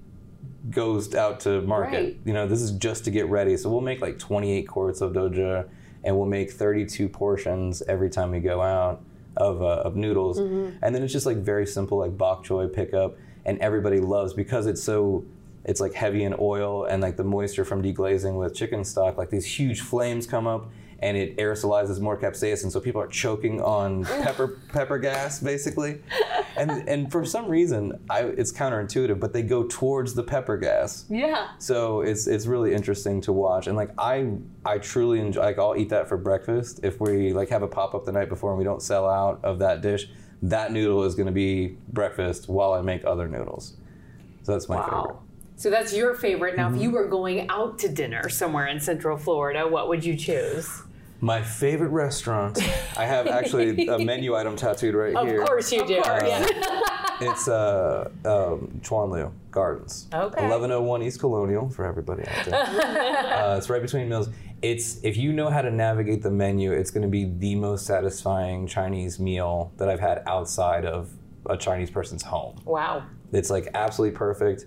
goes 0.69 1.15
out 1.15 1.41
to 1.41 1.63
market. 1.63 1.97
Right. 1.97 2.19
You 2.25 2.33
know, 2.33 2.47
this 2.47 2.61
is 2.61 2.73
just 2.73 3.05
to 3.05 3.11
get 3.11 3.27
ready. 3.27 3.57
So 3.57 3.71
we'll 3.71 3.81
make 3.81 4.01
like 4.01 4.19
28 4.19 4.63
quarts 4.69 5.01
of 5.01 5.13
doja, 5.13 5.69
and 6.05 6.17
we'll 6.17 6.29
make 6.29 6.51
32 6.51 7.09
portions 7.09 7.83
every 7.83 8.11
time 8.11 8.31
we 8.31 8.41
go 8.41 8.61
out 8.61 9.03
of, 9.37 9.63
uh, 9.63 9.83
of 9.85 9.97
noodles. 9.97 10.39
And 10.83 10.95
then 10.95 11.03
it's 11.03 11.13
just 11.13 11.27
like 11.27 11.39
very 11.39 11.67
simple, 11.67 11.99
like 11.99 12.17
bok 12.17 12.45
choy 12.45 12.73
pickup, 12.73 13.17
and 13.45 13.59
everybody 13.59 14.01
loves 14.01 14.35
because 14.35 14.67
it's 14.67 14.83
so. 14.83 15.25
It's 15.65 15.81
like 15.81 15.93
heavy 15.93 16.25
in 16.25 16.35
oil 16.39 16.85
and 16.85 17.03
like 17.03 17.17
the 17.17 17.25
moisture 17.25 17.65
from 17.65 17.83
deglazing 17.83 18.39
with 18.39 18.55
chicken 18.55 18.85
stock. 18.85 19.19
Like 19.19 19.31
these 19.31 19.47
huge 19.47 19.81
flames 19.81 20.27
come 20.27 20.47
up 20.47 20.71
and 21.03 21.17
it 21.17 21.37
aerosolizes 21.39 21.99
more 21.99 22.17
capsaicin, 22.17 22.71
so 22.71 22.79
people 22.79 23.01
are 23.01 23.09
choking 23.09 23.61
on 23.61 24.05
pepper 24.23 24.59
pepper 24.73 24.99
gas 24.99 25.41
basically. 25.41 26.01
And 26.57 26.71
and 26.89 27.11
for 27.11 27.25
some 27.25 27.49
reason, 27.49 27.99
I, 28.11 28.25
it's 28.25 28.53
counterintuitive, 28.53 29.19
but 29.19 29.33
they 29.33 29.43
go 29.43 29.65
towards 29.65 30.15
the 30.15 30.23
pepper 30.23 30.57
gas. 30.57 31.07
Yeah. 31.09 31.49
So 31.59 32.03
it's 32.03 32.27
it's 32.27 32.47
really 32.47 32.75
interesting 32.75 33.21
to 33.23 33.33
watch, 33.33 33.67
and 33.67 33.77
like 33.77 33.91
I 33.99 34.33
I 34.65 34.79
truly 34.79 35.21
enjoy. 35.21 35.43
Like 35.43 35.59
I'll 35.59 35.77
eat 35.77 35.89
that 35.89 36.09
for 36.09 36.17
breakfast 36.17 36.81
if 36.83 37.01
we 37.01 37.33
like 37.33 37.49
have 37.49 37.63
a 37.63 37.69
pop 37.69 37.95
up 37.95 38.05
the 38.05 38.13
night 38.13 38.29
before 38.29 38.51
and 38.51 38.59
we 38.59 38.65
don't 38.65 38.83
sell 38.83 39.09
out 39.09 39.41
of 39.43 39.59
that 39.61 39.81
dish. 39.81 40.09
That 40.43 40.73
noodle 40.73 41.05
is 41.05 41.15
going 41.15 41.27
to 41.27 41.33
be 41.33 41.77
breakfast 41.93 42.49
while 42.49 42.73
I 42.73 42.81
make 42.81 43.05
other 43.05 43.29
noodles. 43.29 43.77
So 44.43 44.53
that's 44.53 44.71
my 44.71 44.83
favorite. 44.83 45.17
Wow. 45.61 45.63
So 45.63 45.71
that's 45.71 45.93
your 45.95 46.15
favorite. 46.15 46.57
Now, 46.57 46.69
Mm-hmm. 46.69 46.77
if 46.77 46.83
you 46.83 46.91
were 46.91 47.07
going 47.09 47.49
out 47.51 47.79
to 47.81 47.89
dinner 47.89 48.29
somewhere 48.29 48.67
in 48.67 48.81
Central 48.81 49.17
Florida, 49.17 49.67
what 49.69 49.89
would 49.89 50.05
you 50.05 50.17
choose? 50.17 50.83
My 51.21 51.43
favorite 51.43 51.91
restaurant. 51.91 52.59
I 52.97 53.05
have 53.05 53.27
actually 53.27 53.87
a 53.87 53.99
menu 54.05 54.35
item 54.37 54.57
tattooed 54.57 54.95
right 54.95 55.15
Of 55.15 55.27
here. 55.29 55.43
Of 55.43 55.49
course 55.49 55.71
you 55.73 55.87
do. 55.87 56.01
course. 56.03 56.23
Yeah. 56.27 56.47
It's 57.23 57.49
uh, 57.49 58.09
um, 58.25 58.81
Chuan 58.83 59.11
Lu 59.11 59.31
Gardens. 59.51 60.07
Okay. 60.11 60.41
1101 60.41 61.03
East 61.03 61.21
Colonial 61.21 61.69
for 61.69 61.85
everybody 61.85 62.23
out 62.27 62.47
there. 62.47 62.55
uh, 63.45 63.59
it's 63.59 63.69
right 63.69 63.83
between 63.83 64.09
meals. 64.09 64.31
It's 64.63 64.99
if 65.05 65.19
you 65.19 65.31
know 65.35 65.51
how 65.51 65.61
to 65.61 65.71
navigate 65.71 66.23
the 66.23 66.31
menu, 66.31 66.73
it's 66.73 66.91
going 66.91 67.03
to 67.03 67.09
be 67.11 67.27
the 67.27 67.57
most 67.57 67.85
satisfying 67.85 68.67
Chinese 68.67 69.21
meal 69.21 69.71
that 69.77 69.91
I've 69.91 70.01
had 70.01 70.23
outside 70.27 70.87
of 70.87 71.11
a 71.45 71.59
Chinese 71.59 71.91
person's 71.91 72.23
home. 72.23 72.59
Wow. 72.65 73.05
It's 73.33 73.51
like 73.51 73.69
absolutely 73.75 74.17
perfect. 74.17 74.65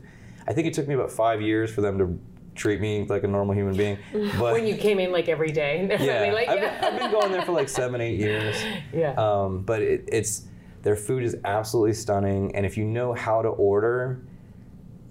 I 0.47 0.53
think 0.53 0.67
it 0.67 0.73
took 0.73 0.87
me 0.87 0.95
about 0.95 1.11
five 1.11 1.41
years 1.41 1.73
for 1.73 1.81
them 1.81 1.97
to 1.97 2.19
treat 2.55 2.81
me 2.81 3.05
like 3.05 3.23
a 3.23 3.27
normal 3.27 3.55
human 3.55 3.75
being. 3.75 3.97
But 4.39 4.53
When 4.53 4.67
you 4.67 4.77
came 4.77 4.99
in 4.99 5.11
like 5.11 5.27
every 5.27 5.51
day. 5.51 5.87
yeah, 5.99 6.31
like, 6.31 6.47
I've, 6.47 6.59
yeah. 6.59 6.81
I've 6.83 6.99
been 6.99 7.11
going 7.11 7.31
there 7.31 7.41
for 7.43 7.51
like 7.51 7.69
seven, 7.69 8.01
eight 8.01 8.19
years. 8.19 8.55
Yeah. 8.93 9.13
Um, 9.13 9.61
but 9.61 9.81
it, 9.81 10.03
it's 10.07 10.45
their 10.83 10.95
food 10.95 11.23
is 11.23 11.37
absolutely 11.45 11.93
stunning, 11.93 12.53
and 12.55 12.65
if 12.65 12.77
you 12.77 12.83
know 12.83 13.13
how 13.13 13.41
to 13.41 13.47
order, 13.47 14.21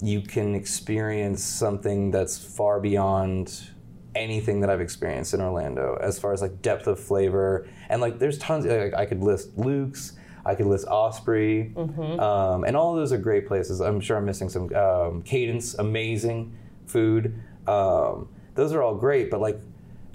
you 0.03 0.21
can 0.21 0.55
experience 0.55 1.43
something 1.43 2.11
that's 2.11 2.37
far 2.37 2.79
beyond 2.79 3.71
anything 4.15 4.61
that 4.61 4.69
I've 4.69 4.83
experienced 4.83 5.33
in 5.33 5.41
Orlando, 5.41 5.99
as 6.01 6.19
far 6.19 6.33
as 6.33 6.43
like 6.43 6.61
depth 6.61 6.87
of 6.87 7.01
flavor 7.01 7.67
and 7.89 8.01
like 8.01 8.19
there's 8.19 8.39
tons. 8.39 8.67
Like, 8.67 8.95
I 8.95 9.07
could 9.07 9.23
list 9.23 9.57
Luke's. 9.57 10.13
I 10.45 10.55
could 10.55 10.67
list 10.67 10.87
Osprey, 10.89 11.73
um, 12.21 12.65
and 12.65 12.77
all 12.77 12.91
of 12.93 12.97
those 12.99 13.13
are 13.13 13.19
great 13.19 13.47
places. 13.47 13.81
I'm 13.81 14.01
sure 14.01 14.17
I'm 14.17 14.25
missing 14.25 14.49
some. 14.49 14.65
Um, 14.65 15.23
Kadence, 15.23 15.79
amazing 15.79 16.53
food. 16.87 17.35
Um, 17.67 18.29
those 18.55 18.73
are 18.73 18.83
all 18.83 18.95
great, 18.95 19.31
but 19.31 19.41
like 19.41 19.61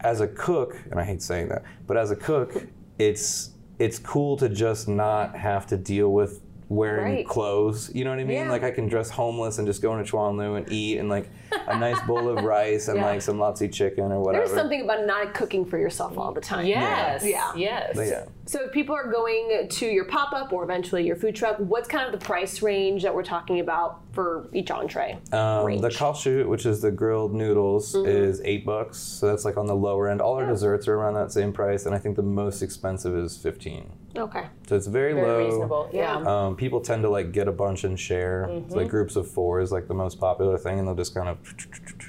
as 0.02 0.22
a 0.22 0.28
cook, 0.28 0.76
and 0.92 1.00
I 1.00 1.04
hate 1.04 1.22
saying 1.22 1.48
that, 1.50 1.64
but 1.88 1.98
as 1.98 2.12
a 2.12 2.16
cook, 2.16 2.68
it's 3.00 3.52
it's 3.80 4.00
cool 4.00 4.38
to 4.38 4.50
just 4.50 4.88
not 4.88 5.36
have 5.36 5.66
to 5.68 5.78
deal 5.78 6.12
with 6.12 6.42
wearing 6.70 7.16
Right. 7.16 7.28
clothes. 7.28 7.90
You 7.96 8.04
know 8.04 8.10
what 8.12 8.20
I 8.20 8.24
mean? 8.26 8.46
Yeah. 8.46 8.52
Like 8.52 8.64
I 8.64 8.72
can 8.72 8.88
dress 8.88 9.10
homeless 9.10 9.58
and 9.58 9.66
just 9.68 9.82
go 9.82 9.94
into 9.98 10.04
Chuan 10.10 10.36
Lu 10.38 10.56
and 10.56 10.70
eat 10.72 10.98
and 10.98 11.08
like 11.10 11.30
a 11.68 11.78
nice 11.80 12.00
bowl 12.02 12.28
of 12.28 12.44
rice 12.44 12.90
and 12.90 12.98
Yeah. 12.98 13.06
like 13.06 13.22
some 13.22 13.38
latzi 13.38 13.72
chicken 13.72 14.12
or 14.12 14.20
whatever. 14.20 14.46
There's 14.46 14.58
something 14.58 14.82
about 14.82 15.06
not 15.06 15.34
cooking 15.34 15.64
for 15.66 15.78
yourself 15.78 16.18
all 16.18 16.34
the 16.34 16.42
time. 16.42 16.66
yes. 16.66 17.24
Yeah. 17.26 17.54
Yes. 17.56 17.92
But 17.96 18.08
yeah. 18.08 18.26
So 18.46 18.64
if 18.66 18.72
people 18.72 18.96
are 18.96 19.10
going 19.12 19.68
to 19.70 19.86
your 19.86 20.06
pop 20.06 20.32
up 20.34 20.52
or 20.54 20.64
eventually 20.64 21.06
your 21.06 21.16
food 21.18 21.36
truck, 21.36 21.58
what's 21.58 21.88
kind 21.88 22.06
of 22.06 22.18
the 22.18 22.26
price 22.26 22.62
range 22.62 23.04
that 23.04 23.14
we're 23.14 23.24
talking 23.24 23.60
about 23.60 24.00
for 24.14 24.50
each 24.54 24.72
entree? 24.72 25.18
Um, 25.34 25.66
range? 25.66 25.82
the 25.82 25.90
kalshu, 25.90 26.46
which 26.48 26.66
is 26.66 26.82
the 26.82 26.92
grilled 26.92 27.34
noodles, 27.34 27.94
Mm-hmm. 27.94 28.08
is 28.10 28.42
eight 28.44 28.66
bucks. 28.66 28.98
So 28.98 29.28
that's 29.28 29.46
like 29.46 29.58
on 29.58 29.68
the 29.68 29.76
lower 29.76 30.10
end. 30.10 30.22
All 30.22 30.36
our 30.36 30.46
desserts 30.46 30.88
are 30.88 30.96
around 30.96 31.14
that 31.16 31.32
same 31.32 31.52
price, 31.54 31.86
and 31.86 31.94
I 31.96 31.98
think 31.98 32.16
the 32.16 32.24
most 32.24 32.62
expensive 32.62 33.16
is 33.18 33.38
fifteen. 33.38 33.92
Okay. 34.18 34.46
So 34.68 34.76
it's 34.76 34.88
very, 34.88 35.14
Very 35.14 35.28
low. 35.28 35.46
reasonable. 35.46 35.90
Yeah. 35.94 36.16
Um, 36.26 36.56
people 36.56 36.82
tend 36.82 37.04
to 37.04 37.10
like 37.10 37.32
get 37.32 37.48
a 37.48 37.52
bunch 37.52 37.84
and 37.84 38.00
share. 38.00 38.48
Mm-hmm. 38.50 38.74
like 38.74 38.90
groups 38.90 39.16
of 39.16 39.30
four 39.30 39.60
is 39.62 39.72
like 39.72 39.88
the 39.88 39.94
most 39.94 40.20
popular 40.20 40.58
thing, 40.58 40.80
and 40.80 40.88
they'll 40.88 40.96
just 40.96 41.14
kind 41.14 41.30
of 41.30 41.38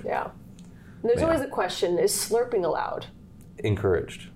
Yeah. 0.05 0.25
And 1.03 1.11
there's 1.11 1.21
Yeah. 1.21 1.27
always 1.27 1.41
a 1.43 1.49
question: 1.49 1.99
Is 1.99 2.13
slurping 2.13 2.65
allowed? 2.65 3.07
encouraged. 3.65 4.31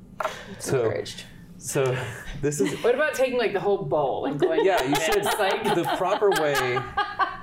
So, 0.59 0.83
Encouraged. 0.85 1.25
so 1.59 1.97
this 2.41 2.61
is 2.61 2.83
What 2.83 2.95
about 2.95 3.15
taking 3.15 3.39
like 3.39 3.53
the 3.53 3.61
whole 3.61 3.85
bowl 3.85 4.27
and 4.27 4.39
going? 4.39 4.65
yeah. 4.65 4.83
You 4.83 4.95
should 4.97 5.17
It's 5.19 5.39
like 5.39 5.63
the 5.75 5.85
proper 5.97 6.31
way 6.31 6.55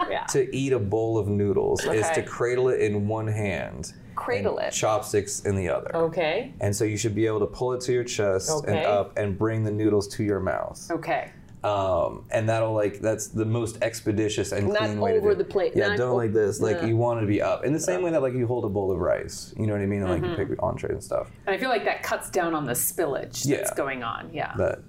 Yeah. 0.10 0.24
to 0.30 0.56
eat 0.56 0.74
a 0.74 0.80
bowl 0.80 1.18
of 1.18 1.28
noodles 1.28 1.84
is 1.86 2.10
to 2.12 2.22
cradle 2.24 2.70
it 2.70 2.80
in 2.82 3.08
one 3.08 3.28
hand, 3.28 3.94
Cradle 4.20 4.58
it. 4.60 4.72
chopsticks 4.72 5.42
in 5.46 5.56
the 5.56 5.70
other. 5.70 5.96
okay. 5.96 6.54
And 6.62 6.76
so 6.76 6.84
you 6.86 6.98
should 6.98 7.16
be 7.16 7.26
able 7.26 7.40
to 7.40 7.46
pull 7.48 7.74
it 7.74 7.82
to 7.82 7.94
your 7.94 8.04
chest 8.04 8.52
and 8.68 8.78
up 8.86 9.18
and 9.18 9.38
bring 9.38 9.64
the 9.64 9.72
noodles 9.72 10.08
to 10.16 10.24
your 10.24 10.40
mouth. 10.40 10.80
Okay. 10.92 11.32
Um, 11.62 12.24
and 12.32 12.48
that'll 12.48 12.74
like 12.74 13.00
that's 13.02 13.28
the 13.28 13.44
most 13.44 13.82
expeditious 13.82 14.54
and 14.54 14.70
Not 14.70 14.78
clean 14.78 15.00
way 15.02 15.14
to 15.14 15.20
do 15.20 15.30
it. 15.30 15.38
the 15.38 15.44
plate, 15.44 15.74
Yeah, 15.76 15.90
not 15.90 15.98
don't 15.98 16.12
o- 16.12 16.16
like 16.16 16.32
this. 16.32 16.62
Like 16.62 16.78
Yeah. 16.78 16.86
you 16.88 16.96
want 16.96 17.18
it 17.20 17.22
to 17.24 17.28
be 17.28 17.42
up. 17.42 17.66
In 17.66 17.74
the 17.74 17.80
same 17.80 18.02
way 18.02 18.12
that 18.12 18.22
like 18.22 18.34
you 18.34 18.48
hold 18.48 18.64
a 18.64 18.70
bowl 18.70 18.92
of 18.94 18.98
rice. 19.00 19.54
You 19.58 19.68
know 19.68 19.74
what 19.74 19.82
I 19.82 19.86
mean? 19.86 20.02
And, 20.02 20.10
like 20.10 20.22
Mm-hmm. 20.22 20.42
you 20.42 20.48
pick 20.48 20.64
entree 20.64 20.92
and 20.92 21.04
stuff. 21.04 21.30
And 21.48 21.54
I 21.56 21.60
feel 21.60 21.68
like 21.70 21.84
that 21.84 22.02
cuts 22.02 22.30
down 22.30 22.54
on 22.54 22.66
the 22.66 22.72
spillage 22.74 23.44
that's 23.44 23.72
going 23.74 24.04
on. 24.04 24.30
Yeah. 24.34 24.54
But 24.56 24.84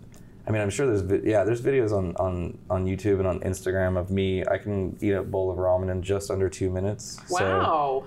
I 0.47 0.53
mean, 0.53 0.63
I'm 0.63 0.71
sure 0.71 0.87
there's 0.87 1.03
vi- 1.03 1.29
yeah, 1.29 1.43
there's 1.43 1.61
videos 1.61 1.91
on 1.93 2.15
on 2.17 2.57
on 2.71 2.87
YouTube 2.87 3.19
and 3.19 3.27
on 3.27 3.41
Instagram 3.41 3.99
of 3.99 4.11
me. 4.13 4.45
I 4.47 4.57
can 4.59 4.97
eat 5.01 5.11
a 5.13 5.23
bowl 5.25 5.51
of 5.51 5.59
ramen 5.59 5.91
in 5.91 6.03
just 6.03 6.31
under 6.31 6.49
two 6.49 6.71
minutes. 6.71 7.19
So, 7.27 8.05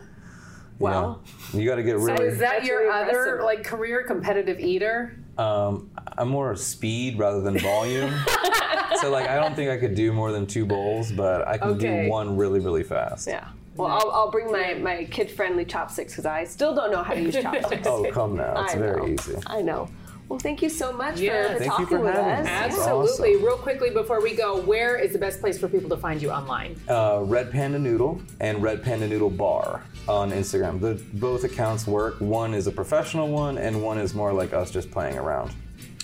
wow. 0.79 1.19
you 1.51 1.59
know, 1.59 1.63
you 1.63 1.69
got 1.69 1.75
to 1.75 1.83
get 1.83 1.95
really. 1.95 2.07
So 2.17 2.23
really. 2.23 2.27
is 2.33 2.39
that 2.39 2.63
your 2.65 2.79
really 2.79 2.91
other 3.01 3.19
impressive. 3.19 3.43
like 3.45 3.63
career 3.63 4.03
competitive 4.03 4.59
eater? 4.59 5.17
Um, 5.37 5.89
I'm 6.17 6.29
more 6.29 6.55
speed 6.55 7.17
rather 7.17 7.41
than 7.41 7.57
volume. 7.59 8.13
so 9.01 9.09
like, 9.09 9.27
I 9.27 9.35
don't 9.35 9.55
think 9.55 9.69
I 9.71 9.77
could 9.77 9.95
do 9.95 10.11
more 10.13 10.31
than 10.31 10.45
two 10.45 10.65
bowls, 10.65 11.11
but 11.11 11.47
I 11.47 11.57
can 11.57 11.69
Okay. 11.69 12.03
do 12.05 12.09
one 12.09 12.37
really 12.37 12.59
really 12.59 12.83
fast. 12.83 13.27
Yeah. 13.27 13.47
Well, 13.75 13.89
I'll, 13.89 14.11
I'll 14.11 14.31
bring 14.31 14.51
my, 14.51 14.75
my 14.75 15.05
kid 15.05 15.31
friendly 15.31 15.65
chopsticks 15.65 16.13
because 16.13 16.27
I 16.27 16.43
still 16.43 16.75
don't 16.75 16.91
know 16.91 17.01
how 17.01 17.15
to 17.15 17.21
use 17.21 17.33
chopsticks. 17.41 17.87
Oh 17.87 18.05
come 18.11 18.35
now, 18.35 18.63
it's 18.63 18.75
I 18.75 18.77
very 18.77 19.01
know. 19.01 19.07
easy. 19.07 19.35
I 19.47 19.61
know. 19.63 19.89
Well, 20.33 20.39
thank 20.39 20.63
you 20.63 20.69
so 20.69 20.91
much 20.91 21.19
Yeah. 21.19 21.43
for, 21.49 21.53
for 21.53 21.59
Thank 21.59 21.63
you 21.65 21.69
talking 21.85 21.87
for 21.89 21.99
with 22.05 22.15
having 22.15 22.31
us. 22.31 22.45
me. 22.45 22.51
Absolutely. 22.51 23.33
awesome. 23.35 23.45
Real 23.45 23.57
quickly 23.57 23.91
before 23.91 24.19
we 24.19 24.35
go, 24.35 24.59
where 24.61 24.95
is 24.97 25.13
the 25.13 25.19
best 25.19 25.39
place 25.39 25.59
for 25.59 25.67
people 25.67 25.91
to 25.91 25.97
find 25.97 26.19
you 26.23 26.31
online? 26.31 26.75
Uh, 26.89 27.19
Red 27.21 27.51
Panda 27.51 27.77
Noodle 27.77 28.19
and 28.39 28.59
Red 28.59 28.81
Panda 28.81 29.07
Noodle 29.07 29.29
Bar 29.29 29.83
on 30.07 30.31
Instagram. 30.31 30.81
The 30.81 30.99
both 31.19 31.43
accounts 31.43 31.85
work. 31.85 32.19
One 32.19 32.55
is 32.55 32.65
a 32.65 32.71
professional 32.71 33.27
one, 33.27 33.59
and 33.59 33.83
one 33.83 33.99
is 33.99 34.15
more 34.15 34.33
like 34.33 34.53
us 34.53 34.71
just 34.71 34.89
playing 34.89 35.19
around. 35.19 35.51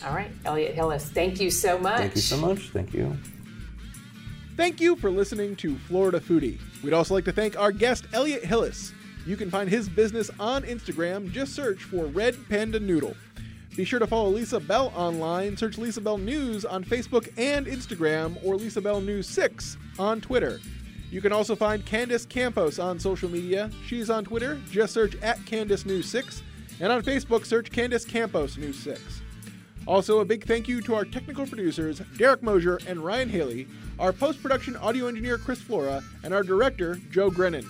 All 0.05 0.13
right, 0.13 0.29
Elliot 0.45 0.75
Hillis, 0.75 1.05
thank 1.09 1.41
you 1.41 1.49
so 1.49 1.79
much. 1.79 1.97
Thank 1.97 2.13
you 2.15 2.21
so 2.21 2.37
much. 2.37 2.69
Thank 2.69 2.93
you. 2.93 3.17
Thank 4.57 4.79
you 4.79 4.95
for 4.95 5.09
listening 5.09 5.55
to 5.55 5.75
Florida 5.87 6.19
Foodie. 6.19 6.59
We'd 6.83 6.93
also 6.93 7.15
like 7.15 7.25
to 7.25 7.31
thank 7.31 7.57
our 7.59 7.71
guest, 7.71 8.05
Elliot 8.13 8.45
Hillis. 8.45 8.93
You 9.25 9.35
can 9.37 9.49
find 9.49 9.67
his 9.69 9.89
business 9.89 10.29
on 10.39 10.61
Instagram. 10.63 11.31
Just 11.31 11.53
search 11.55 11.83
for 11.83 12.05
Red 12.05 12.37
Panda 12.47 12.79
Noodle. 12.79 13.15
Be 13.79 13.85
sure 13.85 13.99
to 13.99 14.07
follow 14.07 14.27
Lisa 14.27 14.59
Bell 14.59 14.91
online. 14.93 15.55
Search 15.55 15.77
Lisa 15.77 16.01
Bell 16.01 16.17
News 16.17 16.65
on 16.65 16.83
Facebook 16.83 17.29
and 17.37 17.65
Instagram, 17.65 18.37
or 18.43 18.57
Lisa 18.57 18.81
Bell 18.81 18.99
News 18.99 19.25
6 19.29 19.77
on 19.97 20.19
Twitter. 20.19 20.59
You 21.09 21.21
can 21.21 21.31
also 21.31 21.55
find 21.55 21.85
Candace 21.85 22.25
Campos 22.25 22.77
on 22.77 22.99
social 22.99 23.29
media. 23.29 23.71
She's 23.87 24.09
on 24.09 24.25
Twitter. 24.25 24.59
Just 24.69 24.93
search 24.93 25.15
at 25.21 25.45
Candace 25.45 25.85
News 25.85 26.11
6. 26.11 26.43
And 26.81 26.91
on 26.91 27.01
Facebook, 27.03 27.45
search 27.45 27.71
Candace 27.71 28.03
Campos 28.03 28.57
News 28.57 28.77
6. 28.79 28.99
Also, 29.87 30.19
a 30.19 30.25
big 30.25 30.43
thank 30.43 30.67
you 30.67 30.81
to 30.81 30.93
our 30.93 31.05
technical 31.05 31.47
producers, 31.47 32.01
Derek 32.17 32.43
Mosier 32.43 32.81
and 32.85 32.99
Ryan 32.99 33.29
Haley, 33.29 33.65
our 33.97 34.11
post 34.11 34.43
production 34.43 34.75
audio 34.75 35.07
engineer, 35.07 35.37
Chris 35.37 35.61
Flora, 35.61 36.03
and 36.25 36.33
our 36.33 36.43
director, 36.43 36.99
Joe 37.11 37.29
Grennan. 37.29 37.65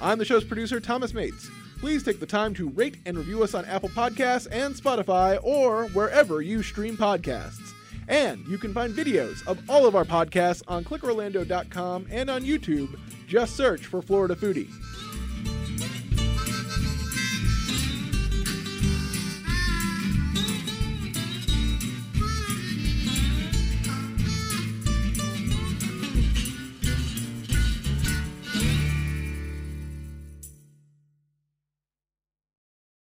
I'm 0.00 0.18
the 0.18 0.24
show's 0.24 0.42
producer, 0.42 0.80
Thomas 0.80 1.14
Mates. 1.14 1.48
Please 1.84 2.02
take 2.02 2.18
the 2.18 2.24
time 2.24 2.54
to 2.54 2.70
rate 2.70 2.96
and 3.04 3.14
review 3.14 3.42
us 3.42 3.54
on 3.54 3.66
Apple 3.66 3.90
Podcasts 3.90 4.48
and 4.50 4.74
Spotify 4.74 5.38
or 5.42 5.84
wherever 5.88 6.40
you 6.40 6.62
stream 6.62 6.96
podcasts. 6.96 7.74
And 8.08 8.42
you 8.48 8.56
can 8.56 8.72
find 8.72 8.94
videos 8.94 9.46
of 9.46 9.60
all 9.68 9.84
of 9.84 9.94
our 9.94 10.06
podcasts 10.06 10.62
on 10.66 10.82
clickorlando.com 10.82 12.06
and 12.10 12.30
on 12.30 12.42
YouTube. 12.42 12.98
Just 13.28 13.54
search 13.54 13.84
for 13.84 14.00
Florida 14.00 14.34
Foodie. 14.34 14.70